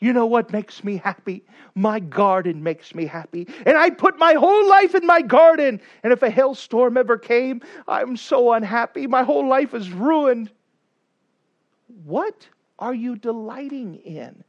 You 0.00 0.12
know 0.12 0.26
what 0.26 0.52
makes 0.52 0.84
me 0.84 0.98
happy? 0.98 1.42
My 1.74 1.98
garden 1.98 2.62
makes 2.62 2.94
me 2.94 3.06
happy. 3.06 3.48
And 3.64 3.76
I 3.76 3.90
put 3.90 4.18
my 4.18 4.34
whole 4.34 4.68
life 4.68 4.94
in 4.94 5.06
my 5.06 5.22
garden. 5.22 5.80
And 6.02 6.12
if 6.12 6.22
a 6.22 6.30
hailstorm 6.30 6.96
ever 6.98 7.16
came, 7.16 7.62
I'm 7.88 8.16
so 8.16 8.52
unhappy. 8.52 9.06
My 9.06 9.22
whole 9.22 9.48
life 9.48 9.74
is 9.74 9.90
ruined. 9.90 10.50
What 12.04 12.46
are 12.78 12.94
you 12.94 13.16
delighting 13.16 13.96
in? 13.96 14.44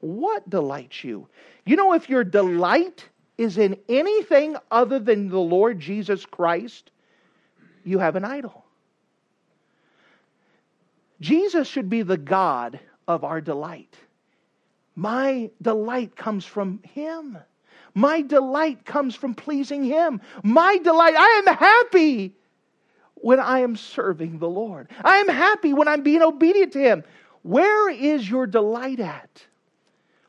What 0.00 0.48
delights 0.48 1.02
you? 1.04 1.28
You 1.66 1.76
know, 1.76 1.92
if 1.92 2.08
your 2.08 2.24
delight 2.24 3.08
is 3.36 3.58
in 3.58 3.76
anything 3.88 4.56
other 4.70 4.98
than 4.98 5.28
the 5.28 5.38
Lord 5.38 5.80
Jesus 5.80 6.26
Christ, 6.26 6.90
you 7.84 7.98
have 7.98 8.16
an 8.16 8.24
idol. 8.24 8.64
Jesus 11.20 11.66
should 11.68 11.88
be 11.88 12.02
the 12.02 12.16
God 12.16 12.78
of 13.06 13.24
our 13.24 13.40
delight. 13.40 13.96
My 14.94 15.50
delight 15.62 16.16
comes 16.16 16.44
from 16.44 16.80
Him. 16.82 17.38
My 17.94 18.22
delight 18.22 18.84
comes 18.84 19.14
from 19.14 19.34
pleasing 19.34 19.84
Him. 19.84 20.20
My 20.42 20.78
delight, 20.78 21.14
I 21.16 21.42
am 21.46 21.56
happy 21.56 22.34
when 23.14 23.40
I 23.40 23.60
am 23.60 23.76
serving 23.76 24.38
the 24.38 24.48
Lord. 24.48 24.88
I 25.02 25.16
am 25.16 25.28
happy 25.28 25.72
when 25.72 25.88
I'm 25.88 26.02
being 26.02 26.22
obedient 26.22 26.72
to 26.74 26.80
Him. 26.80 27.04
Where 27.42 27.88
is 27.90 28.28
your 28.28 28.46
delight 28.46 29.00
at? 29.00 29.46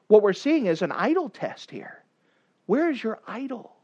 What 0.10 0.24
we're 0.24 0.34
seeing 0.34 0.66
is 0.66 0.82
an 0.82 0.92
idol 0.92 1.30
test 1.30 1.72
here. 1.72 2.04
Where 2.66 2.90
is 2.90 3.02
your 3.02 3.20
idol? 3.28 3.76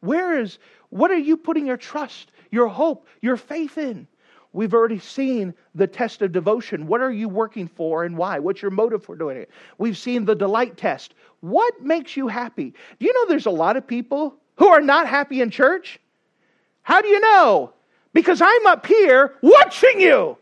Where 0.00 0.40
is, 0.40 0.58
what 0.88 1.10
are 1.10 1.18
you 1.18 1.36
putting 1.36 1.66
your 1.66 1.76
trust, 1.76 2.32
your 2.50 2.68
hope, 2.68 3.06
your 3.20 3.36
faith 3.36 3.76
in? 3.76 4.06
We've 4.54 4.72
already 4.72 4.98
seen 4.98 5.52
the 5.74 5.86
test 5.86 6.22
of 6.22 6.32
devotion. 6.32 6.86
What 6.86 7.02
are 7.02 7.12
you 7.12 7.28
working 7.28 7.68
for 7.68 8.04
and 8.04 8.16
why? 8.16 8.38
What's 8.38 8.62
your 8.62 8.70
motive 8.70 9.04
for 9.04 9.14
doing 9.14 9.36
it? 9.36 9.50
We've 9.76 9.96
seen 9.96 10.24
the 10.24 10.34
delight 10.34 10.78
test. 10.78 11.12
What 11.40 11.82
makes 11.82 12.16
you 12.16 12.28
happy? 12.28 12.72
Do 12.98 13.06
you 13.06 13.12
know 13.12 13.26
there's 13.28 13.46
a 13.46 13.50
lot 13.50 13.76
of 13.76 13.86
people 13.86 14.36
who 14.56 14.68
are 14.68 14.80
not 14.80 15.06
happy 15.06 15.42
in 15.42 15.50
church? 15.50 16.00
How 16.80 17.02
do 17.02 17.08
you 17.08 17.20
know? 17.20 17.74
Because 18.14 18.40
I'm 18.40 18.66
up 18.66 18.86
here 18.86 19.34
watching 19.42 20.00
you. 20.00 20.38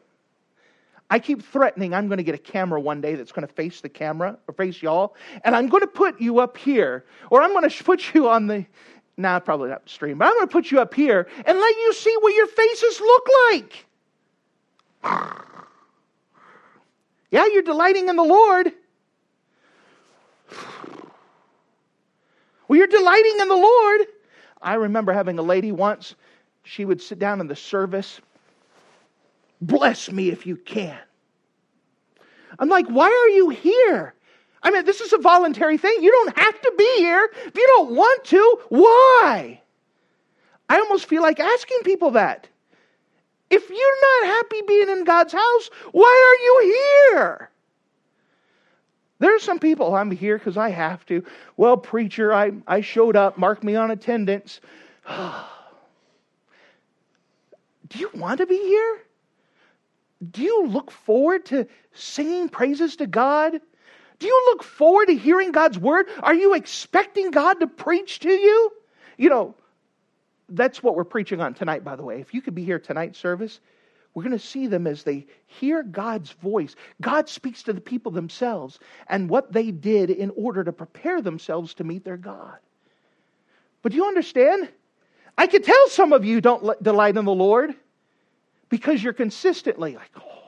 I 1.09 1.19
keep 1.19 1.43
threatening 1.43 1.95
I'm 1.95 2.09
going 2.09 2.19
to 2.19 2.25
get 2.25 2.35
a 2.35 2.39
camera 2.39 2.81
one 2.81 3.01
day 3.01 3.15
that's 3.15 3.33
going 3.33 3.47
to 3.47 3.53
face 3.53 3.81
the 3.81 3.89
camera 3.89 4.39
or 4.49 4.55
face 4.55 4.83
y'all, 4.83 5.15
and 5.45 5.55
I'm 5.55 5.69
going 5.69 5.83
to 5.83 5.87
put 5.87 6.21
you 6.21 6.41
up 6.41 6.57
here, 6.57 7.05
or 7.31 7.43
I'm 7.43 7.53
going 7.53 7.69
to 7.69 7.85
put 7.85 8.15
you 8.15 8.29
on 8.29 8.49
the, 8.49 8.67
nah, 9.17 9.39
probably 9.39 9.71
not 9.71 9.89
stream, 9.89 10.19
but 10.19 10.27
I'm 10.27 10.35
going 10.35 10.49
to 10.49 10.53
put 10.53 10.71
you 10.71 10.81
up 10.81 10.95
here 10.95 11.29
and 11.45 11.59
let 11.59 11.77
you 11.77 11.93
see 11.93 12.15
what 12.21 12.35
your 12.35 12.47
faces 12.47 13.01
look 13.01 13.29
like. 13.51 13.87
Yeah, 17.29 17.45
you're 17.53 17.63
delighting 17.63 18.09
in 18.09 18.17
the 18.17 18.25
Lord. 18.25 18.73
Well, 22.69 22.79
you're 22.79 22.89
delighting 22.89 23.37
in 23.41 23.49
the 23.49 23.55
Lord. 23.55 24.01
I 24.61 24.75
remember 24.75 25.13
having 25.13 25.39
a 25.39 25.43
lady 25.43 25.71
once, 25.71 26.17
she 26.65 26.85
would 26.85 27.01
sit 27.01 27.21
down 27.21 27.41
in 27.41 27.47
the 27.47 27.55
service 27.55 28.21
Bless 29.61 30.11
me 30.11 30.31
if 30.31 30.47
you 30.47 30.57
can. 30.57 30.99
I'm 32.59 32.69
like, 32.69 32.87
why 32.87 33.07
are 33.07 33.35
you 33.35 33.51
here? 33.51 34.15
I 34.63 34.71
mean, 34.71 34.85
this 34.85 35.01
is 35.01 35.13
a 35.13 35.19
voluntary 35.19 35.79
thing. 35.79 35.97
You 36.01 36.11
don't 36.11 36.39
have 36.39 36.61
to 36.61 36.73
be 36.77 36.95
here. 36.99 37.29
If 37.47 37.55
you 37.55 37.67
don't 37.77 37.95
want 37.95 38.25
to, 38.25 38.59
why? 38.69 39.61
I 40.69 40.79
almost 40.79 41.07
feel 41.07 41.23
like 41.23 41.39
asking 41.39 41.79
people 41.85 42.13
that. 42.13 42.49
If 43.49 43.71
you're 43.71 44.23
not 44.23 44.35
happy 44.35 44.63
being 44.67 44.89
in 44.89 45.05
God's 45.05 45.33
house, 45.33 45.71
why 45.93 46.27
are 46.27 46.45
you 46.45 47.15
here? 47.15 47.51
There 49.19 49.35
are 49.35 49.41
some 49.41 49.59
people, 49.59 49.95
I'm 49.95 50.11
here 50.11 50.37
because 50.37 50.57
I 50.57 50.71
have 50.71 51.07
to. 51.07 51.25
Well, 51.57 51.77
preacher, 51.77 52.35
I, 52.35 52.53
I 52.67 52.81
showed 52.81 53.17
up, 53.17 53.39
mark 53.39 53.63
me 53.63 53.77
on 53.77 53.91
attendance. 53.91 54.61
Do 55.09 55.15
you 58.01 58.11
want 58.15 58.39
to 58.39 58.47
be 58.47 58.59
here? 58.59 59.06
Do 60.31 60.43
you 60.43 60.67
look 60.67 60.91
forward 60.91 61.45
to 61.47 61.67
singing 61.93 62.49
praises 62.49 62.97
to 62.97 63.07
God? 63.07 63.61
Do 64.19 64.27
you 64.27 64.43
look 64.51 64.63
forward 64.63 65.07
to 65.07 65.17
hearing 65.17 65.53
God's 65.53 65.79
word? 65.79 66.07
Are 66.23 66.35
you 66.35 66.55
expecting 66.55 67.31
God 67.31 67.61
to 67.61 67.67
preach 67.67 68.21
to 68.21 68.31
you? 68.31 68.73
You 69.19 69.29
know, 69.29 69.55
that's 70.49 70.83
what 70.83 70.95
we're 70.95 71.05
preaching 71.05 71.41
on 71.41 71.55
tonight, 71.55 71.85
by 71.85 71.97
the 71.97 72.03
way. 72.03 72.21
If 72.21 72.33
you 72.33 72.41
could 72.41 72.55
be 72.55 72.65
here 72.65 72.79
tonight's 72.79 73.19
service, 73.19 73.61
we're 74.15 74.23
going 74.23 74.39
to 74.39 74.39
see 74.39 74.67
them 74.67 74.87
as 74.87 75.03
they 75.03 75.27
hear 75.47 75.83
God's 75.83 76.31
voice. 76.31 76.75
God 77.03 77.29
speaks 77.29 77.63
to 77.65 77.75
the 77.75 77.81
people 77.81 78.11
themselves 78.11 78.79
and 79.09 79.29
what 79.29 79.53
they 79.53 79.71
did 79.71 80.09
in 80.09 80.31
order 80.31 80.65
to 80.65 80.73
prepare 80.73 81.21
themselves 81.21 81.75
to 81.75 81.85
meet 81.85 82.05
their 82.05 82.17
God. 82.17 82.57
But 83.83 83.93
do 83.93 83.97
you 83.97 84.07
understand? 84.07 84.71
I 85.37 85.47
can 85.47 85.63
tell 85.63 85.89
some 85.89 86.15
of 86.15 86.25
you 86.25 86.41
don't 86.41 86.83
delight 86.83 87.19
in 87.19 87.27
the 87.27 87.35
Lord 87.35 87.75
because 88.69 89.03
you're 89.03 89.13
consistently 89.13 89.95
like, 89.95 90.11
oh, 90.17 90.43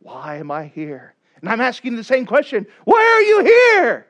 why 0.00 0.36
am 0.36 0.50
I 0.50 0.66
here? 0.66 1.14
And 1.40 1.50
I'm 1.50 1.60
asking 1.60 1.96
the 1.96 2.04
same 2.04 2.26
question 2.26 2.66
why 2.84 3.00
are 3.00 3.22
you 3.22 3.44
here? 3.44 4.06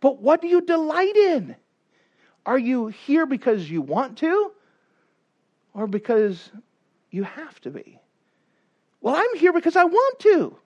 But 0.00 0.20
what 0.20 0.42
do 0.42 0.48
you 0.48 0.60
delight 0.60 1.16
in? 1.16 1.56
Are 2.44 2.58
you 2.58 2.88
here 2.88 3.26
because 3.26 3.68
you 3.70 3.82
want 3.82 4.18
to 4.18 4.52
or 5.74 5.86
because 5.86 6.50
you 7.10 7.24
have 7.24 7.60
to 7.62 7.70
be? 7.70 7.98
Well, 9.00 9.16
I'm 9.16 9.38
here 9.38 9.52
because 9.52 9.76
I 9.76 9.84
want 9.84 10.18
to. 10.20 10.56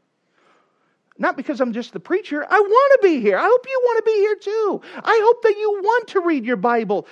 Not 1.18 1.36
because 1.36 1.60
I'm 1.60 1.72
just 1.72 1.92
the 1.92 2.00
preacher. 2.00 2.46
I 2.48 2.58
want 2.58 3.00
to 3.00 3.06
be 3.06 3.20
here. 3.20 3.36
I 3.36 3.42
hope 3.44 3.66
you 3.68 3.80
want 3.84 4.04
to 4.04 4.10
be 4.10 4.18
here 4.18 4.36
too. 4.36 4.80
I 5.04 5.20
hope 5.22 5.42
that 5.42 5.56
you 5.58 5.80
want 5.82 6.08
to 6.08 6.20
read 6.20 6.46
your 6.46 6.56
Bible. 6.56 7.06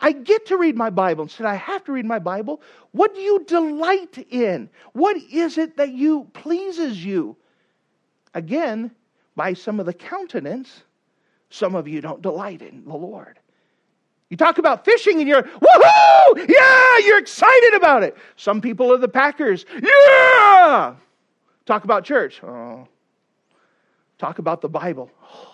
I 0.00 0.12
get 0.12 0.46
to 0.46 0.56
read 0.56 0.76
my 0.76 0.90
Bible. 0.90 1.22
Instead, 1.24 1.46
I 1.46 1.54
have 1.54 1.84
to 1.84 1.92
read 1.92 2.04
my 2.04 2.18
Bible. 2.18 2.62
What 2.92 3.14
do 3.14 3.20
you 3.20 3.44
delight 3.44 4.26
in? 4.30 4.68
What 4.92 5.16
is 5.16 5.58
it 5.58 5.76
that 5.76 5.92
you 5.92 6.28
pleases 6.34 7.04
you? 7.04 7.36
Again, 8.34 8.90
by 9.34 9.54
some 9.54 9.80
of 9.80 9.86
the 9.86 9.92
countenance, 9.92 10.82
some 11.50 11.74
of 11.74 11.88
you 11.88 12.00
don't 12.00 12.22
delight 12.22 12.62
in 12.62 12.84
the 12.84 12.94
Lord. 12.94 13.38
You 14.30 14.36
talk 14.36 14.58
about 14.58 14.84
fishing 14.84 15.18
and 15.18 15.28
you're, 15.28 15.42
woohoo! 15.42 16.48
Yeah, 16.48 16.98
you're 17.04 17.18
excited 17.18 17.74
about 17.74 18.02
it. 18.02 18.16
Some 18.36 18.60
people 18.60 18.92
are 18.92 18.96
the 18.96 19.08
Packers. 19.08 19.66
Yeah! 19.82 20.94
Talk 21.66 21.84
about 21.84 22.04
church. 22.04 22.42
Oh. 22.42 22.88
Talk 24.18 24.38
about 24.38 24.60
the 24.60 24.68
Bible. 24.68 25.10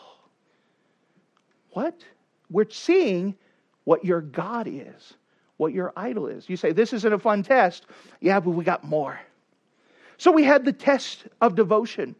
What? 1.72 2.02
We're 2.50 2.70
seeing 2.70 3.36
what 3.88 4.04
your 4.04 4.20
God 4.20 4.68
is, 4.68 5.14
what 5.56 5.72
your 5.72 5.94
idol 5.96 6.26
is. 6.26 6.46
You 6.46 6.58
say, 6.58 6.72
This 6.72 6.92
isn't 6.92 7.10
a 7.10 7.18
fun 7.18 7.42
test. 7.42 7.86
Yeah, 8.20 8.38
but 8.38 8.50
we 8.50 8.62
got 8.62 8.84
more. 8.84 9.18
So 10.18 10.30
we 10.30 10.44
had 10.44 10.66
the 10.66 10.74
test 10.74 11.26
of 11.40 11.54
devotion, 11.54 12.14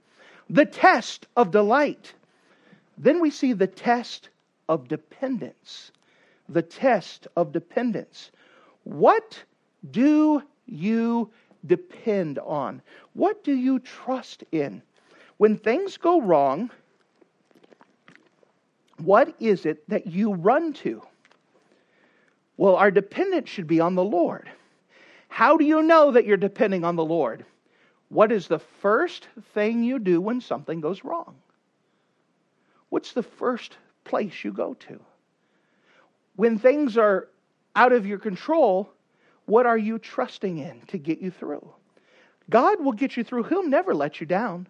the 0.49 0.65
test 0.65 1.27
of 1.37 1.51
delight. 1.51 2.15
Then 2.97 3.21
we 3.21 3.31
see 3.31 3.53
the 3.53 3.67
test 3.67 4.31
of 4.71 4.89
dependence. 4.89 5.93
The 6.49 6.63
test 6.63 7.29
of 7.37 7.53
dependence. 7.53 8.31
What 8.85 9.39
do 9.91 10.43
you 10.65 11.31
depend 11.67 12.39
on? 12.39 12.81
What 13.13 13.45
do 13.45 13.53
you 13.53 13.79
trust 13.81 14.43
in? 14.53 14.81
When 15.37 15.59
things 15.59 15.99
go 15.99 16.23
wrong, 16.23 16.71
what 18.97 19.35
is 19.39 19.67
it 19.67 19.87
that 19.91 20.07
you 20.07 20.33
run 20.33 20.73
to? 20.85 21.03
Well, 22.59 22.77
our 22.77 22.91
dependence 22.91 23.49
should 23.49 23.69
be 23.69 23.81
on 23.81 23.95
the 23.95 24.05
Lord. 24.05 24.51
How 25.29 25.57
do 25.57 25.65
you 25.65 25.81
know 25.81 26.11
that 26.11 26.27
you're 26.27 26.37
depending 26.37 26.85
on 26.85 26.97
the 26.97 27.05
Lord? 27.05 27.47
What 28.09 28.33
is 28.33 28.49
the 28.49 28.59
first 28.59 29.29
thing 29.55 29.83
you 29.83 29.99
do 29.99 30.21
when 30.21 30.41
something 30.41 30.81
goes 30.81 31.05
wrong? 31.05 31.37
What's 32.89 33.13
the 33.13 33.23
first 33.23 33.77
place 34.05 34.43
you 34.43 34.53
go 34.53 34.75
to? 34.75 35.01
When 36.37 36.59
things 36.59 36.97
are 36.97 37.29
out 37.77 37.93
of 37.93 38.07
your 38.07 38.19
control, 38.19 38.91
what 39.47 39.67
are 39.67 39.79
you 39.79 39.99
trusting 39.99 40.59
in 40.59 40.81
to 40.89 40.99
get 40.99 41.21
you 41.21 41.31
through? 41.31 41.67
God 42.51 42.83
will 42.83 42.93
get 42.93 43.17
you 43.17 43.23
through. 43.23 43.45
He'll 43.45 43.69
never 43.69 43.95
let 43.95 44.21
you 44.21 44.27
down. 44.27 44.67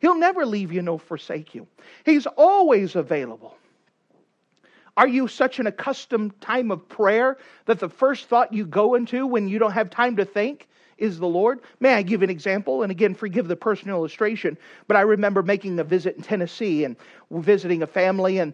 He'll 0.00 0.18
never 0.18 0.46
leave 0.46 0.72
you 0.72 0.82
nor 0.82 0.98
forsake 0.98 1.54
you. 1.54 1.66
He's 2.04 2.26
always 2.26 2.96
available. 2.96 3.56
Are 5.00 5.08
you 5.08 5.28
such 5.28 5.58
an 5.58 5.66
accustomed 5.66 6.38
time 6.42 6.70
of 6.70 6.86
prayer 6.86 7.38
that 7.64 7.78
the 7.78 7.88
first 7.88 8.26
thought 8.26 8.52
you 8.52 8.66
go 8.66 8.96
into 8.96 9.26
when 9.26 9.48
you 9.48 9.58
don't 9.58 9.72
have 9.72 9.88
time 9.88 10.16
to 10.16 10.26
think 10.26 10.68
is 10.98 11.18
the 11.18 11.26
Lord? 11.26 11.60
May 11.80 11.94
I 11.94 12.02
give 12.02 12.22
an 12.22 12.28
example? 12.28 12.82
And 12.82 12.92
again, 12.92 13.14
forgive 13.14 13.48
the 13.48 13.56
personal 13.56 13.96
illustration, 13.96 14.58
but 14.88 14.98
I 14.98 15.00
remember 15.00 15.42
making 15.42 15.78
a 15.78 15.84
visit 15.84 16.16
in 16.16 16.22
Tennessee 16.22 16.84
and 16.84 16.96
visiting 17.30 17.82
a 17.82 17.86
family. 17.86 18.40
And 18.40 18.52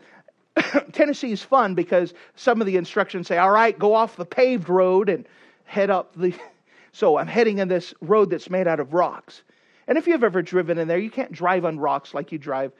Tennessee 0.92 1.32
is 1.32 1.42
fun 1.42 1.74
because 1.74 2.14
some 2.36 2.60
of 2.60 2.68
the 2.68 2.76
instructions 2.76 3.26
say, 3.26 3.38
all 3.38 3.50
right, 3.50 3.76
go 3.76 3.92
off 3.92 4.14
the 4.14 4.24
paved 4.24 4.68
road 4.68 5.08
and 5.08 5.26
head 5.64 5.90
up 5.90 6.14
the. 6.14 6.32
So 6.92 7.18
I'm 7.18 7.26
heading 7.26 7.58
in 7.58 7.68
this 7.68 7.92
road 8.00 8.30
that's 8.30 8.48
made 8.48 8.66
out 8.66 8.80
of 8.80 8.94
rocks. 8.94 9.42
And 9.86 9.98
if 9.98 10.06
you've 10.06 10.24
ever 10.24 10.40
driven 10.40 10.78
in 10.78 10.88
there, 10.88 10.96
you 10.96 11.10
can't 11.10 11.30
drive 11.30 11.66
on 11.66 11.78
rocks 11.78 12.14
like 12.14 12.32
you 12.32 12.38
drive 12.38 12.72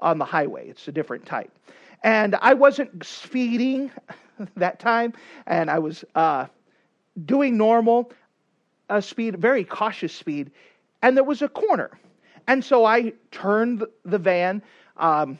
on 0.00 0.16
the 0.16 0.24
highway, 0.24 0.68
it's 0.70 0.88
a 0.88 0.92
different 0.92 1.26
type. 1.26 1.50
And 2.02 2.36
I 2.36 2.54
wasn't 2.54 3.04
speeding 3.04 3.90
that 4.56 4.78
time, 4.78 5.14
and 5.46 5.70
I 5.70 5.78
was 5.78 6.04
uh, 6.14 6.46
doing 7.24 7.56
normal 7.56 8.12
uh, 8.88 9.00
speed, 9.00 9.38
very 9.38 9.64
cautious 9.64 10.12
speed, 10.12 10.50
and 11.02 11.16
there 11.16 11.24
was 11.24 11.42
a 11.42 11.48
corner. 11.48 11.90
And 12.46 12.64
so 12.64 12.84
I 12.84 13.12
turned 13.30 13.84
the 14.04 14.18
van 14.18 14.62
um, 14.96 15.38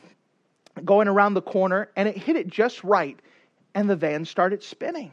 going 0.85 1.07
around 1.07 1.33
the 1.33 1.41
corner, 1.41 1.89
and 1.95 2.07
it 2.07 2.17
hit 2.17 2.35
it 2.35 2.47
just 2.47 2.83
right, 2.83 3.19
and 3.73 3.89
the 3.89 3.95
van 3.95 4.25
started 4.25 4.61
spinning. 4.61 5.11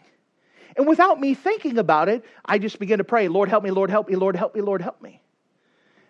And 0.76 0.86
without 0.86 1.18
me 1.20 1.34
thinking 1.34 1.78
about 1.78 2.08
it, 2.08 2.24
I 2.44 2.58
just 2.58 2.78
began 2.78 2.98
to 2.98 3.04
pray, 3.04 3.28
Lord, 3.28 3.48
help 3.48 3.64
me, 3.64 3.70
Lord, 3.70 3.90
help 3.90 4.08
me, 4.08 4.16
Lord, 4.16 4.36
help 4.36 4.54
me, 4.54 4.60
Lord, 4.60 4.82
help 4.82 5.00
me. 5.00 5.22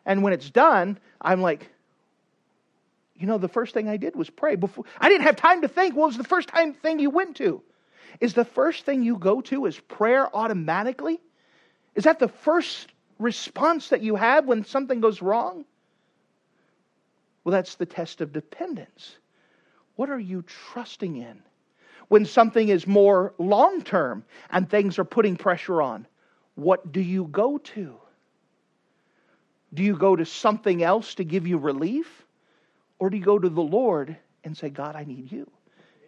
And 0.05 0.23
when 0.23 0.33
it's 0.33 0.51
done, 0.51 0.99
I'm 1.21 1.41
like, 1.41 1.71
you 3.19 3.27
know, 3.27 3.39
the 3.39 3.49
first 3.49 3.75
thing 3.75 3.89
I 3.89 3.97
did 3.97 4.15
was 4.15 4.31
pray. 4.31 4.57
Before 4.57 4.85
I 5.01 5.09
didn't 5.09 5.27
have 5.27 5.37
time 5.37 5.63
to 5.63 5.69
think. 5.69 5.95
What 5.95 6.09
was 6.09 6.17
the 6.17 6.25
first 6.25 6.49
time 6.49 6.75
thing 6.75 6.99
you 6.99 7.11
went 7.11 7.37
to? 7.37 7.63
Is 8.21 8.35
the 8.35 8.45
first 8.45 8.85
thing 8.85 9.03
you 9.03 9.17
go 9.17 9.41
to 9.43 9.67
is 9.67 9.79
prayer 9.79 10.35
automatically? 10.35 11.21
Is 11.95 12.05
that 12.05 12.19
the 12.19 12.29
first 12.29 12.93
response 13.19 13.89
that 13.89 14.03
you 14.03 14.17
have 14.17 14.47
when 14.47 14.65
something 14.65 15.01
goes 15.01 15.23
wrong? 15.23 15.65
Well, 17.45 17.53
that's 17.53 17.77
the 17.77 17.87
test 17.87 18.21
of 18.21 18.33
dependence. 18.33 19.17
What 19.97 20.11
are 20.11 20.19
you 20.19 20.43
trusting 20.43 21.17
in? 21.17 21.43
When 22.09 22.25
something 22.25 22.69
is 22.69 22.87
more 22.87 23.35
long 23.39 23.83
term 23.83 24.25
and 24.51 24.69
things 24.69 24.99
are 24.99 25.05
putting 25.05 25.37
pressure 25.37 25.81
on, 25.81 26.07
what 26.55 26.93
do 26.93 27.01
you 27.01 27.25
go 27.25 27.59
to? 27.59 27.97
Do 29.75 29.83
you 29.83 29.97
go 29.97 30.17
to 30.17 30.25
something 30.25 30.83
else 30.83 31.15
to 31.17 31.25
give 31.25 31.47
you 31.47 31.59
relief? 31.59 32.26
Or 32.99 33.11
do 33.11 33.17
you 33.17 33.25
go 33.25 33.39
to 33.39 33.49
the 33.49 33.63
Lord 33.63 34.17
and 34.45 34.57
say, 34.57 34.71
God, 34.71 34.97
I 34.97 35.05
need 35.05 35.31
you? 35.31 35.51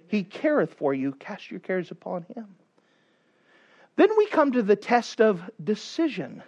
He 0.09 0.24
careth 0.24 0.74
for 0.74 0.94
you. 0.94 1.12
Cast 1.12 1.51
your 1.51 1.61
cares 1.61 1.90
upon 1.90 2.24
him. 2.35 2.46
Then 3.96 4.09
we 4.16 4.27
come 4.27 4.53
to 4.53 4.62
the 4.62 4.77
test 4.77 5.20
of 5.20 5.42
decision. 5.62 6.42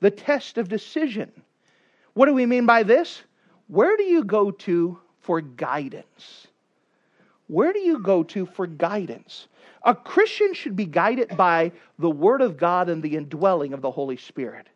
The 0.00 0.10
test 0.10 0.56
of 0.56 0.68
decision. 0.68 1.30
What 2.14 2.26
do 2.26 2.34
we 2.34 2.46
mean 2.46 2.64
by 2.64 2.82
this? 2.82 3.22
Where 3.68 3.96
do 3.96 4.04
you 4.04 4.24
go 4.24 4.50
to 4.50 4.98
for 5.20 5.40
guidance? 5.40 6.46
Where 7.48 7.72
do 7.72 7.80
you 7.80 7.98
go 7.98 8.22
to 8.22 8.46
for 8.46 8.66
guidance? 8.66 9.48
A 9.82 9.94
Christian 9.94 10.54
should 10.54 10.76
be 10.76 10.86
guided 10.86 11.36
by 11.36 11.72
the 11.98 12.10
Word 12.10 12.40
of 12.40 12.56
God 12.56 12.88
and 12.88 13.02
the 13.02 13.16
indwelling 13.16 13.72
of 13.72 13.82
the 13.82 13.90
Holy 13.90 14.16
Spirit. 14.16 14.68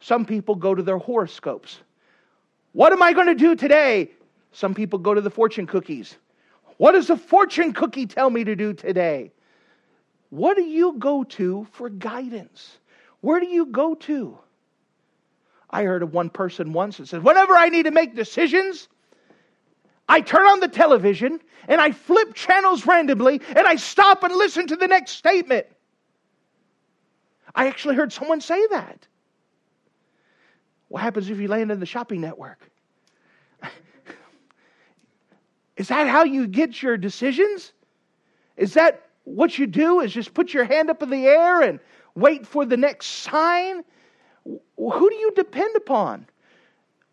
Some 0.00 0.26
people 0.26 0.54
go 0.54 0.74
to 0.74 0.82
their 0.82 0.98
horoscopes. 0.98 1.78
What 2.72 2.92
am 2.92 3.02
I 3.02 3.12
going 3.12 3.26
to 3.26 3.34
do 3.34 3.54
today? 3.54 4.10
Some 4.52 4.74
people 4.74 4.98
go 4.98 5.14
to 5.14 5.20
the 5.20 5.30
fortune 5.30 5.66
cookies. 5.66 6.16
What 6.78 6.92
does 6.92 7.06
the 7.06 7.16
fortune 7.16 7.72
cookie 7.72 8.06
tell 8.06 8.30
me 8.30 8.44
to 8.44 8.56
do 8.56 8.72
today? 8.72 9.32
What 10.30 10.56
do 10.56 10.62
you 10.62 10.94
go 10.98 11.24
to 11.24 11.66
for 11.72 11.90
guidance? 11.90 12.78
Where 13.20 13.38
do 13.38 13.46
you 13.46 13.66
go 13.66 13.94
to? 13.94 14.38
I 15.70 15.84
heard 15.84 16.02
of 16.02 16.12
one 16.12 16.30
person 16.30 16.72
once 16.72 16.98
that 16.98 17.08
said, 17.08 17.22
Whenever 17.22 17.54
I 17.54 17.68
need 17.68 17.84
to 17.84 17.90
make 17.90 18.14
decisions, 18.14 18.88
I 20.08 20.20
turn 20.20 20.46
on 20.46 20.60
the 20.60 20.68
television 20.68 21.40
and 21.68 21.80
I 21.80 21.92
flip 21.92 22.34
channels 22.34 22.86
randomly 22.86 23.40
and 23.48 23.66
I 23.66 23.76
stop 23.76 24.24
and 24.24 24.34
listen 24.34 24.66
to 24.68 24.76
the 24.76 24.88
next 24.88 25.12
statement. 25.12 25.66
I 27.54 27.68
actually 27.68 27.94
heard 27.94 28.12
someone 28.12 28.40
say 28.40 28.66
that. 28.68 29.06
What 30.92 31.00
happens 31.00 31.30
if 31.30 31.38
you 31.38 31.48
land 31.48 31.72
in 31.72 31.80
the 31.80 31.86
shopping 31.86 32.20
network? 32.20 32.70
Is 35.78 35.88
that 35.88 36.06
how 36.06 36.24
you 36.24 36.46
get 36.46 36.82
your 36.82 36.98
decisions? 36.98 37.72
Is 38.58 38.74
that 38.74 39.08
what 39.24 39.58
you 39.58 39.66
do? 39.66 40.00
Is 40.00 40.12
just 40.12 40.34
put 40.34 40.52
your 40.52 40.64
hand 40.64 40.90
up 40.90 41.02
in 41.02 41.08
the 41.08 41.24
air 41.24 41.62
and 41.62 41.80
wait 42.14 42.46
for 42.46 42.66
the 42.66 42.76
next 42.76 43.06
sign? 43.06 43.82
Who 44.44 45.10
do 45.10 45.16
you 45.16 45.32
depend 45.34 45.74
upon? 45.76 46.26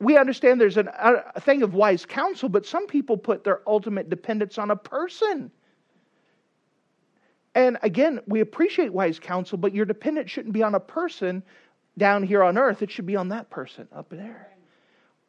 we 0.01 0.17
understand 0.17 0.59
there's 0.59 0.77
an, 0.77 0.89
a 0.97 1.39
thing 1.41 1.61
of 1.61 1.73
wise 1.73 2.05
counsel, 2.05 2.47
but 2.47 2.65
some 2.65 2.87
people 2.87 3.17
put 3.17 3.43
their 3.43 3.61
ultimate 3.67 4.09
dependence 4.09 4.57
on 4.57 4.71
a 4.71 4.75
person. 4.75 5.51
And 7.55 7.77
again, 7.81 8.21
we 8.25 8.39
appreciate 8.39 8.93
wise 8.93 9.19
counsel, 9.19 9.57
but 9.57 9.73
your 9.73 9.85
dependence 9.85 10.31
shouldn't 10.31 10.53
be 10.53 10.63
on 10.63 10.75
a 10.75 10.79
person 10.79 11.43
down 11.99 12.23
here 12.23 12.43
on 12.43 12.57
earth. 12.57 12.81
It 12.81 12.89
should 12.89 13.05
be 13.05 13.15
on 13.15 13.29
that 13.29 13.49
person 13.51 13.87
up 13.93 14.09
there. 14.09 14.49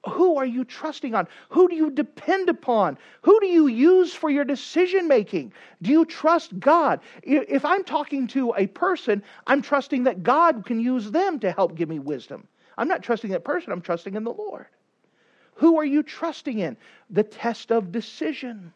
Who 0.09 0.39
are 0.39 0.47
you 0.47 0.65
trusting 0.65 1.15
on? 1.15 1.29
Who 1.51 1.69
do 1.69 1.75
you 1.75 1.91
depend 1.91 2.49
upon? 2.49 2.97
Who 3.21 3.39
do 3.41 3.47
you 3.47 3.67
use 3.67 4.15
for 4.15 4.31
your 4.31 4.45
decision 4.45 5.07
making? 5.07 5.53
Do 5.83 5.91
you 5.91 6.07
trust 6.07 6.59
God? 6.59 7.01
If 7.23 7.67
I'm 7.67 7.85
talking 7.85 8.27
to 8.29 8.55
a 8.57 8.67
person, 8.67 9.23
I'm 9.47 9.61
trusting 9.61 10.05
that 10.05 10.23
God 10.23 10.65
can 10.65 10.81
use 10.81 11.11
them 11.11 11.39
to 11.41 11.53
help 11.53 11.75
give 11.75 11.91
me 11.91 11.99
wisdom. 11.99 12.47
I'm 12.79 12.89
not 12.89 13.03
trusting 13.03 13.31
that 13.33 13.45
person, 13.45 13.73
I'm 13.73 13.83
trusting 13.83 14.15
in 14.15 14.25
the 14.25 14.33
Lord. 14.33 14.67
Who 15.55 15.79
are 15.79 15.85
you 15.85 16.03
trusting 16.03 16.59
in? 16.59 16.79
The 17.11 17.23
test 17.23 17.71
of 17.71 17.93
decision. 17.93 18.73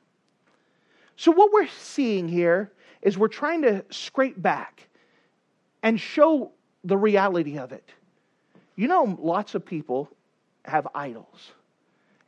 So, 1.16 1.32
what 1.32 1.52
we're 1.52 1.68
seeing 1.68 2.28
here 2.28 2.70
is 3.00 3.16
we're 3.16 3.28
trying 3.28 3.62
to 3.62 3.82
scrape 3.88 4.40
back 4.40 4.88
and 5.82 5.98
show 5.98 6.52
the 6.84 6.96
reality 6.96 7.58
of 7.58 7.72
it. 7.72 7.88
You 8.76 8.88
know, 8.88 9.16
lots 9.20 9.54
of 9.54 9.64
people 9.64 10.08
have 10.64 10.86
idols. 10.94 11.52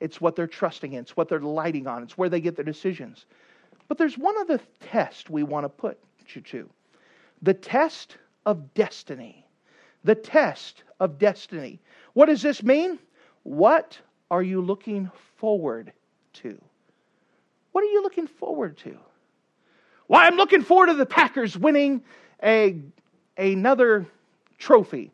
It's 0.00 0.20
what 0.20 0.36
they're 0.36 0.46
trusting 0.46 0.92
in, 0.92 1.00
it's 1.00 1.16
what 1.16 1.28
they're 1.28 1.40
lighting 1.40 1.86
on, 1.86 2.02
it's 2.02 2.18
where 2.18 2.28
they 2.28 2.40
get 2.40 2.56
their 2.56 2.64
decisions. 2.64 3.26
But 3.88 3.98
there's 3.98 4.18
one 4.18 4.36
other 4.38 4.60
test 4.80 5.30
we 5.30 5.42
want 5.42 5.64
to 5.64 5.68
put 5.68 5.98
you 6.34 6.40
to 6.42 6.68
the 7.42 7.54
test 7.54 8.16
of 8.46 8.74
destiny. 8.74 9.46
The 10.04 10.14
test 10.14 10.82
of 11.00 11.18
destiny. 11.18 11.80
What 12.14 12.26
does 12.26 12.42
this 12.42 12.62
mean? 12.62 12.98
What 13.42 13.98
are 14.30 14.42
you 14.42 14.60
looking 14.60 15.10
forward 15.36 15.92
to? 16.34 16.60
What 17.72 17.84
are 17.84 17.88
you 17.88 18.02
looking 18.02 18.26
forward 18.26 18.78
to? 18.78 18.96
Well, 20.08 20.20
I'm 20.20 20.36
looking 20.36 20.62
forward 20.62 20.86
to 20.86 20.94
the 20.94 21.06
Packers 21.06 21.56
winning 21.56 22.02
a, 22.42 22.80
another 23.36 24.06
trophy. 24.58 25.12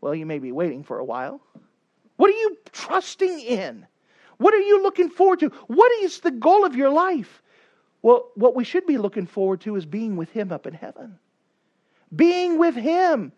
Well, 0.00 0.14
you 0.14 0.26
may 0.26 0.38
be 0.38 0.52
waiting 0.52 0.82
for 0.82 0.98
a 0.98 1.04
while. 1.04 1.40
What 2.16 2.30
are 2.30 2.38
you 2.38 2.56
trusting 2.72 3.40
in? 3.40 3.86
What 4.38 4.54
are 4.54 4.60
you 4.60 4.82
looking 4.82 5.08
forward 5.08 5.40
to? 5.40 5.48
What 5.68 5.92
is 6.02 6.20
the 6.20 6.30
goal 6.30 6.64
of 6.64 6.74
your 6.74 6.90
life? 6.90 7.42
Well, 8.02 8.30
what 8.34 8.56
we 8.56 8.64
should 8.64 8.86
be 8.86 8.98
looking 8.98 9.26
forward 9.26 9.60
to 9.62 9.76
is 9.76 9.86
being 9.86 10.16
with 10.16 10.30
Him 10.30 10.50
up 10.50 10.66
in 10.66 10.74
heaven. 10.74 11.18
Being 12.14 12.58
with 12.58 12.74
Him. 12.74 13.32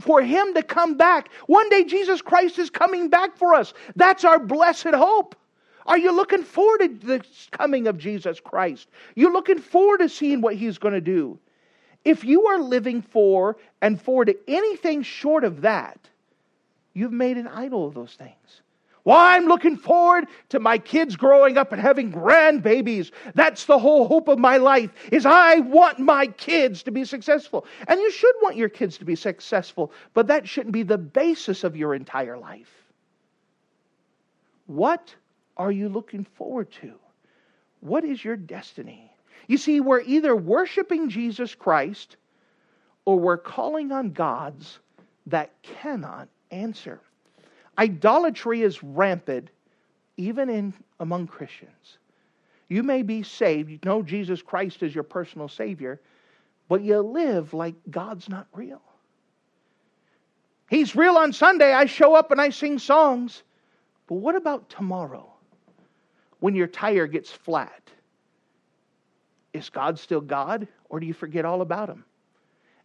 For 0.00 0.22
Him 0.22 0.54
to 0.54 0.62
come 0.62 0.96
back. 0.96 1.30
One 1.46 1.68
day 1.68 1.84
Jesus 1.84 2.22
Christ 2.22 2.58
is 2.58 2.70
coming 2.70 3.08
back 3.10 3.36
for 3.36 3.54
us. 3.54 3.74
That's 3.94 4.24
our 4.24 4.38
blessed 4.38 4.94
hope. 4.94 5.36
Are 5.84 5.98
you 5.98 6.10
looking 6.10 6.42
forward 6.42 6.78
to 6.78 7.06
the 7.06 7.24
coming 7.52 7.86
of 7.86 7.98
Jesus 7.98 8.40
Christ? 8.40 8.88
You're 9.14 9.32
looking 9.32 9.58
forward 9.58 9.98
to 9.98 10.08
seeing 10.08 10.40
what 10.40 10.56
He's 10.56 10.78
going 10.78 10.94
to 10.94 11.00
do? 11.00 11.38
If 12.06 12.24
you 12.24 12.46
are 12.46 12.58
living 12.58 13.02
for 13.02 13.56
and 13.82 14.00
forward 14.00 14.26
to 14.26 14.36
anything 14.48 15.02
short 15.02 15.44
of 15.44 15.60
that, 15.62 15.98
You've 16.96 17.12
made 17.12 17.36
an 17.36 17.46
idol 17.46 17.86
of 17.86 17.92
those 17.92 18.14
things. 18.14 18.62
Well, 19.04 19.18
I'm 19.18 19.44
looking 19.44 19.76
forward 19.76 20.28
to 20.48 20.58
my 20.58 20.78
kids 20.78 21.14
growing 21.14 21.58
up 21.58 21.70
and 21.72 21.80
having 21.80 22.10
grandbabies. 22.10 23.10
That's 23.34 23.66
the 23.66 23.78
whole 23.78 24.08
hope 24.08 24.28
of 24.28 24.38
my 24.38 24.56
life 24.56 24.90
is 25.12 25.26
I 25.26 25.58
want 25.58 25.98
my 25.98 26.28
kids 26.28 26.82
to 26.84 26.90
be 26.90 27.04
successful. 27.04 27.66
And 27.86 28.00
you 28.00 28.10
should 28.10 28.34
want 28.40 28.56
your 28.56 28.70
kids 28.70 28.96
to 28.96 29.04
be 29.04 29.14
successful, 29.14 29.92
but 30.14 30.28
that 30.28 30.48
shouldn't 30.48 30.72
be 30.72 30.84
the 30.84 30.96
basis 30.96 31.64
of 31.64 31.76
your 31.76 31.94
entire 31.94 32.38
life. 32.38 32.72
What 34.64 35.14
are 35.58 35.70
you 35.70 35.90
looking 35.90 36.24
forward 36.24 36.72
to? 36.80 36.94
What 37.80 38.04
is 38.04 38.24
your 38.24 38.36
destiny? 38.36 39.12
You 39.46 39.58
see, 39.58 39.80
we're 39.80 40.00
either 40.00 40.34
worshiping 40.34 41.08
Jesus 41.08 41.54
Christ 41.54 42.16
or 43.04 43.18
we're 43.18 43.38
calling 43.38 43.92
on 43.92 44.12
gods 44.12 44.78
that 45.26 45.50
cannot 45.62 46.28
answer. 46.50 47.00
Idolatry 47.78 48.62
is 48.62 48.82
rampant 48.82 49.50
even 50.16 50.48
in 50.48 50.74
among 51.00 51.26
Christians. 51.26 51.98
You 52.68 52.82
may 52.82 53.02
be 53.02 53.22
saved, 53.22 53.70
you 53.70 53.78
know 53.84 54.02
Jesus 54.02 54.42
Christ 54.42 54.82
is 54.82 54.94
your 54.94 55.04
personal 55.04 55.48
savior, 55.48 56.00
but 56.68 56.82
you 56.82 56.98
live 56.98 57.54
like 57.54 57.74
God's 57.90 58.28
not 58.28 58.48
real. 58.52 58.82
He's 60.68 60.96
real 60.96 61.16
on 61.16 61.32
Sunday. 61.32 61.72
I 61.72 61.86
show 61.86 62.14
up 62.14 62.32
and 62.32 62.40
I 62.40 62.50
sing 62.50 62.78
songs. 62.78 63.44
But 64.08 64.16
what 64.16 64.34
about 64.34 64.68
tomorrow 64.68 65.32
when 66.40 66.56
your 66.56 66.66
tire 66.66 67.06
gets 67.06 67.30
flat? 67.30 67.82
Is 69.56 69.70
God 69.70 69.98
still 69.98 70.20
God 70.20 70.68
or 70.88 71.00
do 71.00 71.06
you 71.06 71.14
forget 71.14 71.44
all 71.44 71.62
about 71.62 71.88
him? 71.88 72.04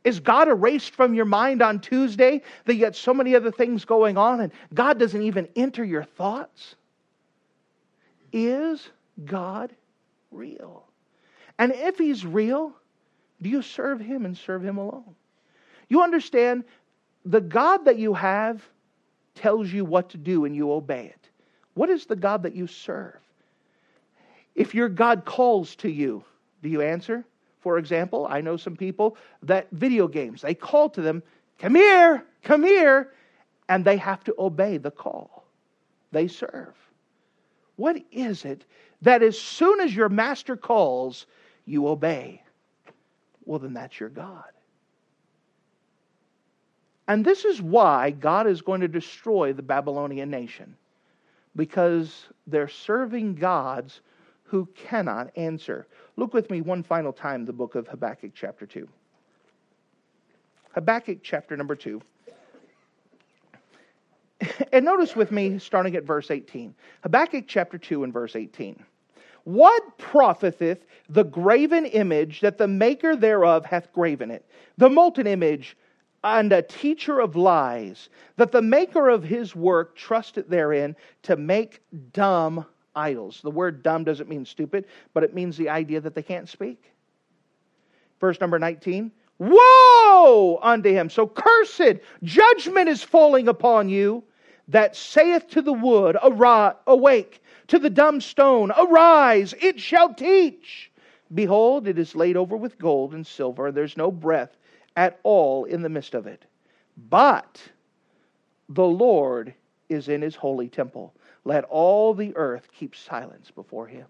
Is 0.04 0.20
God 0.20 0.48
erased 0.48 0.92
from 0.92 1.14
your 1.14 1.26
mind 1.26 1.62
on 1.62 1.80
Tuesday 1.80 2.42
that 2.66 2.74
you 2.74 2.82
got 2.82 2.96
so 2.96 3.14
many 3.14 3.36
other 3.36 3.52
things 3.52 3.86
going 3.86 4.18
on 4.18 4.42
and 4.42 4.52
God 4.74 4.98
doesn't 4.98 5.22
even 5.22 5.48
enter 5.56 5.84
your 5.84 6.04
thoughts? 6.04 6.76
Is 8.34 8.90
God 9.26 9.72
real? 10.32 10.84
And 11.60 11.72
if 11.74 11.98
He's 11.98 12.26
real, 12.26 12.74
do 13.42 13.50
you 13.50 13.62
serve 13.62 14.00
Him 14.00 14.26
and 14.26 14.36
serve 14.36 14.64
Him 14.64 14.78
alone? 14.78 15.16
You 15.90 16.02
understand, 16.02 16.64
the 17.26 17.42
God 17.42 17.86
that 17.86 18.00
you 18.00 18.14
have 18.16 18.64
tells 19.36 19.72
you 19.72 19.86
what 19.86 20.10
to 20.10 20.18
do 20.18 20.46
and 20.46 20.56
you 20.56 20.72
obey 20.72 21.06
it. 21.06 21.30
What 21.76 21.90
is 21.90 22.06
the 22.06 22.16
God 22.16 22.44
that 22.44 22.56
you 22.56 22.66
serve? 22.66 23.20
If 24.56 24.74
your 24.74 24.90
God 24.90 25.26
calls 25.26 25.76
to 25.78 25.90
you, 25.90 26.24
do 26.62 26.70
you 26.70 26.82
answer? 26.82 27.26
For 27.60 27.78
example, 27.78 28.28
I 28.30 28.42
know 28.42 28.58
some 28.58 28.76
people 28.76 29.18
that 29.44 29.68
video 29.72 30.08
games, 30.08 30.42
they 30.42 30.56
call 30.56 30.90
to 30.92 31.02
them, 31.02 31.22
come 31.60 31.76
here, 31.76 32.26
come 32.44 32.64
here, 32.64 33.14
and 33.70 33.86
they 33.86 33.98
have 33.98 34.24
to 34.26 34.36
obey 34.38 34.78
the 34.78 34.92
call. 34.92 35.46
They 36.12 36.28
serve. 36.28 36.76
What 37.76 37.98
is 38.12 38.46
it 38.46 38.66
that 39.02 39.24
as 39.24 39.40
soon 39.40 39.80
as 39.80 39.96
your 39.96 40.10
master 40.10 40.58
calls, 40.58 41.26
you 41.66 41.88
obey? 41.88 42.44
Well, 43.46 43.60
then 43.60 43.74
that's 43.74 44.00
your 44.00 44.10
God. 44.10 44.52
And 47.08 47.26
this 47.26 47.46
is 47.46 47.62
why 47.62 48.12
God 48.12 48.48
is 48.48 48.62
going 48.62 48.82
to 48.82 48.88
destroy 48.88 49.54
the 49.54 49.64
Babylonian 49.64 50.30
nation 50.30 50.76
because 51.56 52.28
they're 52.48 52.68
serving 52.68 53.36
gods 53.36 54.02
who 54.52 54.68
cannot 54.76 55.32
answer. 55.38 55.88
Look 56.18 56.34
with 56.34 56.52
me 56.52 56.60
one 56.60 56.84
final 56.84 57.14
time 57.14 57.46
the 57.46 57.54
book 57.54 57.76
of 57.76 57.88
Habakkuk, 57.88 58.32
chapter 58.36 58.66
2. 58.66 58.86
Habakkuk, 60.74 61.20
chapter 61.24 61.56
number 61.56 61.76
2. 61.76 62.02
And 64.74 64.84
notice 64.84 65.16
with 65.16 65.32
me, 65.32 65.58
starting 65.58 65.96
at 65.96 66.04
verse 66.04 66.32
18. 66.32 66.76
Habakkuk, 67.04 67.46
chapter 67.48 67.78
2, 67.78 68.04
and 68.04 68.12
verse 68.12 68.36
18. 68.36 68.84
What 69.46 69.98
profiteth 69.98 70.86
the 71.08 71.24
graven 71.24 71.86
image 71.86 72.42
that 72.42 72.58
the 72.58 72.68
maker 72.68 73.16
thereof 73.16 73.64
hath 73.64 73.94
graven 73.94 74.32
it? 74.32 74.46
The 74.78 74.90
molten 74.90 75.28
image 75.28 75.78
and 76.24 76.52
a 76.52 76.62
teacher 76.62 77.22
of 77.22 77.38
lies, 77.38 78.10
that 78.36 78.52
the 78.52 78.62
maker 78.62 79.08
of 79.08 79.24
his 79.24 79.56
work 79.56 79.96
trusted 79.96 80.50
therein 80.50 80.96
to 81.24 81.38
make 81.38 81.82
dumb 82.12 82.66
idols. 82.96 83.42
The 83.42 83.52
word 83.52 83.84
dumb 83.84 84.04
doesn't 84.04 84.30
mean 84.30 84.46
stupid, 84.46 84.86
but 85.14 85.24
it 85.24 85.34
means 85.34 85.58
the 85.58 85.70
idea 85.70 86.02
that 86.02 86.16
they 86.16 86.24
can't 86.24 86.50
speak. 86.50 86.92
Verse 88.20 88.40
number 88.40 88.60
19 88.60 89.12
Woe 89.40 90.60
unto 90.62 90.90
him! 90.90 91.10
So 91.10 91.26
cursed, 91.28 92.00
judgment 92.22 92.90
is 92.90 93.02
falling 93.02 93.48
upon 93.48 93.90
you 93.90 94.24
that 94.68 94.96
saith 94.96 95.50
to 95.50 95.64
the 95.64 95.74
wood, 95.74 96.16
Arise, 96.22 96.76
Awake, 96.86 97.42
to 97.68 97.80
the 97.80 97.90
dumb 97.90 98.22
stone, 98.22 98.72
Arise, 98.72 99.56
it 99.60 99.80
shall 99.80 100.14
teach. 100.14 100.92
Behold, 101.34 101.88
it 101.88 101.98
is 101.98 102.16
laid 102.16 102.38
over 102.38 102.56
with 102.56 102.78
gold 102.78 103.14
and 103.14 103.26
silver, 103.26 103.68
and 103.68 103.76
there's 103.76 103.98
no 103.98 104.12
breath 104.12 104.58
at 104.96 105.20
all 105.24 105.66
in 105.66 105.82
the 105.82 105.90
midst 105.90 106.14
of 106.14 106.28
it. 106.28 106.46
But 107.10 107.62
the 108.70 108.86
Lord 108.86 109.54
is 109.90 110.08
in 110.08 110.22
his 110.22 110.36
holy 110.36 110.68
temple. 110.68 111.14
Let 111.44 111.64
all 111.66 112.14
the 112.14 112.36
earth 112.36 112.68
keep 112.78 112.96
silence 112.96 113.52
before 113.52 113.88
him. 113.88 114.06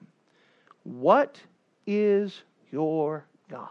What 0.83 1.39
is 1.87 2.41
your 2.71 3.25
God? 3.49 3.69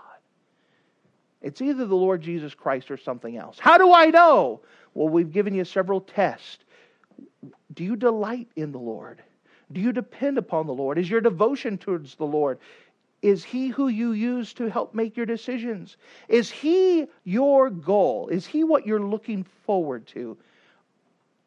It's 1.42 1.62
either 1.62 1.86
the 1.86 1.96
Lord 1.96 2.22
Jesus 2.22 2.54
Christ 2.54 2.90
or 2.90 2.96
something 2.96 3.36
else. 3.36 3.58
How 3.58 3.78
do 3.78 3.92
I 3.92 4.06
know? 4.06 4.60
Well, 4.94 5.08
we've 5.08 5.32
given 5.32 5.54
you 5.54 5.64
several 5.64 6.00
tests. 6.00 6.58
Do 7.74 7.84
you 7.84 7.96
delight 7.96 8.48
in 8.56 8.72
the 8.72 8.78
Lord? 8.78 9.22
Do 9.72 9.80
you 9.80 9.92
depend 9.92 10.36
upon 10.36 10.66
the 10.66 10.74
Lord? 10.74 10.98
Is 10.98 11.08
your 11.08 11.20
devotion 11.20 11.78
towards 11.78 12.14
the 12.16 12.26
Lord? 12.26 12.58
Is 13.22 13.44
He 13.44 13.68
who 13.68 13.88
you 13.88 14.12
use 14.12 14.52
to 14.54 14.68
help 14.68 14.94
make 14.94 15.16
your 15.16 15.26
decisions? 15.26 15.96
Is 16.28 16.50
He 16.50 17.06
your 17.24 17.70
goal? 17.70 18.28
Is 18.28 18.46
He 18.46 18.64
what 18.64 18.86
you're 18.86 19.02
looking 19.02 19.44
forward 19.64 20.06
to? 20.08 20.36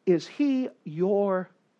Is 0.06 0.26
He 0.26 0.68
your 0.84 1.48